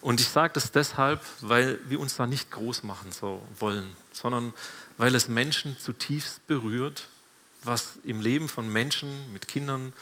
Und 0.00 0.20
ich 0.20 0.26
sage 0.30 0.54
das 0.54 0.72
deshalb, 0.72 1.20
weil 1.42 1.78
wir 1.88 2.00
uns 2.00 2.16
da 2.16 2.26
nicht 2.26 2.50
groß 2.50 2.82
machen 2.82 3.12
so 3.12 3.40
wollen, 3.60 3.94
sondern 4.10 4.52
weil 4.96 5.14
es 5.14 5.28
Menschen 5.28 5.78
zutiefst 5.78 6.44
berührt, 6.48 7.06
was 7.62 8.00
im 8.02 8.20
Leben 8.20 8.48
von 8.48 8.68
Menschen 8.68 9.32
mit 9.32 9.46
Kindern 9.46 9.92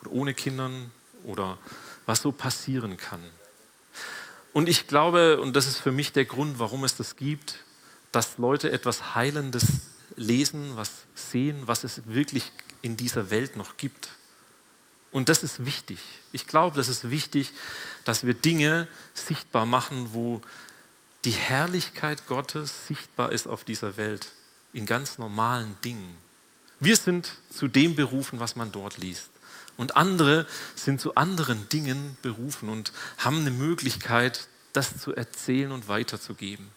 oder 0.00 0.12
ohne 0.12 0.32
Kindern 0.32 0.92
oder 1.24 1.58
was 2.06 2.22
so 2.22 2.30
passieren 2.30 2.98
kann. 2.98 3.24
Und 4.54 4.68
ich 4.68 4.86
glaube, 4.86 5.40
und 5.40 5.56
das 5.56 5.66
ist 5.66 5.78
für 5.78 5.90
mich 5.90 6.12
der 6.12 6.24
Grund, 6.24 6.60
warum 6.60 6.84
es 6.84 6.96
das 6.96 7.16
gibt, 7.16 7.56
dass 8.12 8.38
Leute 8.38 8.70
etwas 8.70 9.16
Heilendes 9.16 9.66
lesen, 10.14 10.76
was 10.76 10.90
sehen, 11.16 11.64
was 11.66 11.82
es 11.82 12.06
wirklich 12.06 12.52
in 12.80 12.96
dieser 12.96 13.30
Welt 13.30 13.56
noch 13.56 13.76
gibt. 13.76 14.10
Und 15.10 15.28
das 15.28 15.42
ist 15.42 15.66
wichtig. 15.66 15.98
Ich 16.30 16.46
glaube, 16.46 16.76
das 16.76 16.88
ist 16.88 17.10
wichtig, 17.10 17.50
dass 18.04 18.24
wir 18.24 18.34
Dinge 18.34 18.86
sichtbar 19.12 19.66
machen, 19.66 20.10
wo 20.12 20.40
die 21.24 21.32
Herrlichkeit 21.32 22.28
Gottes 22.28 22.86
sichtbar 22.86 23.32
ist 23.32 23.48
auf 23.48 23.64
dieser 23.64 23.96
Welt, 23.96 24.28
in 24.72 24.86
ganz 24.86 25.18
normalen 25.18 25.76
Dingen. 25.82 26.16
Wir 26.78 26.96
sind 26.96 27.32
zu 27.50 27.66
dem 27.66 27.96
berufen, 27.96 28.38
was 28.38 28.54
man 28.54 28.70
dort 28.70 28.98
liest. 28.98 29.30
Und 29.76 29.96
andere 29.96 30.46
sind 30.76 31.00
zu 31.00 31.16
anderen 31.16 31.68
Dingen 31.68 32.16
berufen 32.22 32.68
und 32.68 32.92
haben 33.18 33.40
eine 33.40 33.50
Möglichkeit, 33.50 34.48
das 34.72 35.00
zu 35.00 35.14
erzählen 35.14 35.72
und 35.72 35.88
weiterzugeben. 35.88 36.68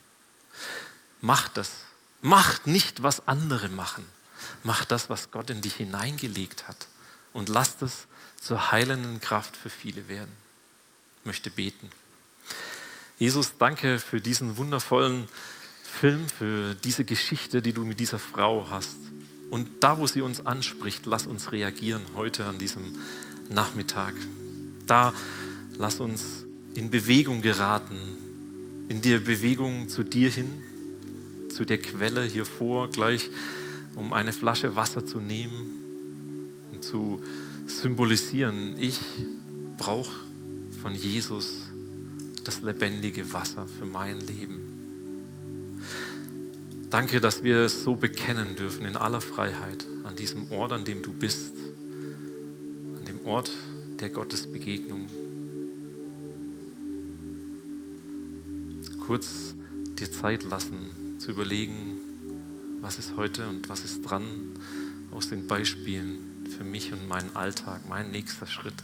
Macht 1.21 1.57
das. 1.57 1.71
Macht 2.21 2.67
nicht, 2.67 3.03
was 3.03 3.27
andere 3.27 3.69
machen. 3.69 4.05
Macht 4.63 4.91
das, 4.91 5.09
was 5.09 5.31
Gott 5.31 5.49
in 5.49 5.61
dich 5.61 5.75
hineingelegt 5.75 6.67
hat. 6.67 6.87
Und 7.33 7.49
lasst 7.49 7.81
es 7.81 8.07
zur 8.39 8.71
heilenden 8.71 9.21
Kraft 9.21 9.55
für 9.55 9.69
viele 9.69 10.07
werden. 10.07 10.31
Ich 11.19 11.25
möchte 11.25 11.49
beten. 11.49 11.89
Jesus, 13.19 13.53
danke 13.57 13.99
für 13.99 14.21
diesen 14.21 14.57
wundervollen 14.57 15.27
Film, 15.83 16.29
für 16.29 16.75
diese 16.75 17.03
Geschichte, 17.03 17.61
die 17.61 17.73
du 17.73 17.83
mit 17.83 17.99
dieser 17.99 18.19
Frau 18.19 18.67
hast. 18.69 18.97
Und 19.49 19.67
da, 19.79 19.97
wo 19.97 20.07
sie 20.07 20.21
uns 20.21 20.45
anspricht, 20.45 21.05
lass 21.05 21.27
uns 21.27 21.51
reagieren 21.51 22.01
heute 22.15 22.45
an 22.45 22.57
diesem 22.57 22.83
Nachmittag. 23.49 24.13
Da 24.85 25.13
lass 25.77 25.99
uns 25.99 26.45
in 26.73 26.89
Bewegung 26.89 27.41
geraten, 27.41 27.97
in 28.89 29.01
der 29.01 29.19
Bewegung 29.19 29.89
zu 29.89 30.03
dir 30.03 30.29
hin, 30.29 30.49
zu 31.49 31.65
der 31.65 31.77
Quelle 31.77 32.23
hier 32.23 32.45
vor, 32.45 32.89
gleich 32.89 33.29
um 33.95 34.13
eine 34.13 34.31
Flasche 34.31 34.75
Wasser 34.75 35.05
zu 35.05 35.19
nehmen 35.19 36.51
und 36.71 36.83
zu 36.83 37.21
symbolisieren, 37.65 38.75
ich 38.77 38.99
brauche 39.77 40.11
von 40.81 40.93
Jesus 40.93 41.63
das 42.43 42.61
lebendige 42.61 43.33
Wasser 43.33 43.67
für 43.67 43.85
mein 43.85 44.19
Leben. 44.21 44.76
Danke, 46.89 47.19
dass 47.19 47.43
wir 47.43 47.57
es 47.57 47.83
so 47.83 47.95
bekennen 47.95 48.55
dürfen 48.55 48.85
in 48.85 48.95
aller 48.95 49.19
Freiheit 49.19 49.85
an 50.05 50.15
diesem 50.15 50.49
Ort, 50.53 50.71
an 50.71 50.85
dem 50.85 51.01
du 51.01 51.11
bist, 51.11 51.53
an 52.97 53.05
dem 53.05 53.25
Ort 53.25 53.51
der 53.99 54.09
Gottesbegegnung. 54.09 55.07
Kurz 59.05 59.53
dir 59.99 60.09
Zeit 60.11 60.43
lassen 60.43 61.17
zu 61.17 61.31
überlegen, 61.31 61.97
was 62.79 62.99
ist 62.99 63.17
heute 63.17 63.49
und 63.49 63.67
was 63.67 63.83
ist 63.83 64.03
dran 64.03 64.23
aus 65.11 65.27
den 65.27 65.45
Beispielen 65.45 66.19
für 66.57 66.63
mich 66.63 66.93
und 66.93 67.07
meinen 67.09 67.35
Alltag, 67.35 67.81
mein 67.89 68.11
nächster 68.11 68.47
Schritt. 68.47 68.75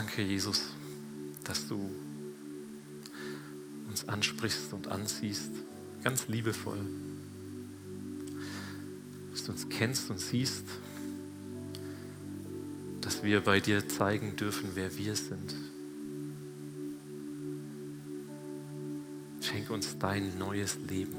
Danke, 0.00 0.22
Jesus, 0.22 0.62
dass 1.44 1.68
du 1.68 1.90
uns 3.86 4.08
ansprichst 4.08 4.72
und 4.72 4.88
ansiehst, 4.88 5.50
ganz 6.02 6.26
liebevoll. 6.26 6.78
Dass 9.30 9.44
du 9.44 9.52
uns 9.52 9.68
kennst 9.68 10.08
und 10.08 10.18
siehst, 10.18 10.64
dass 13.02 13.22
wir 13.22 13.42
bei 13.42 13.60
dir 13.60 13.86
zeigen 13.90 14.36
dürfen, 14.36 14.70
wer 14.72 14.96
wir 14.96 15.14
sind. 15.14 15.54
Schenke 19.42 19.74
uns 19.74 19.98
dein 19.98 20.38
neues 20.38 20.78
Leben. 20.88 21.18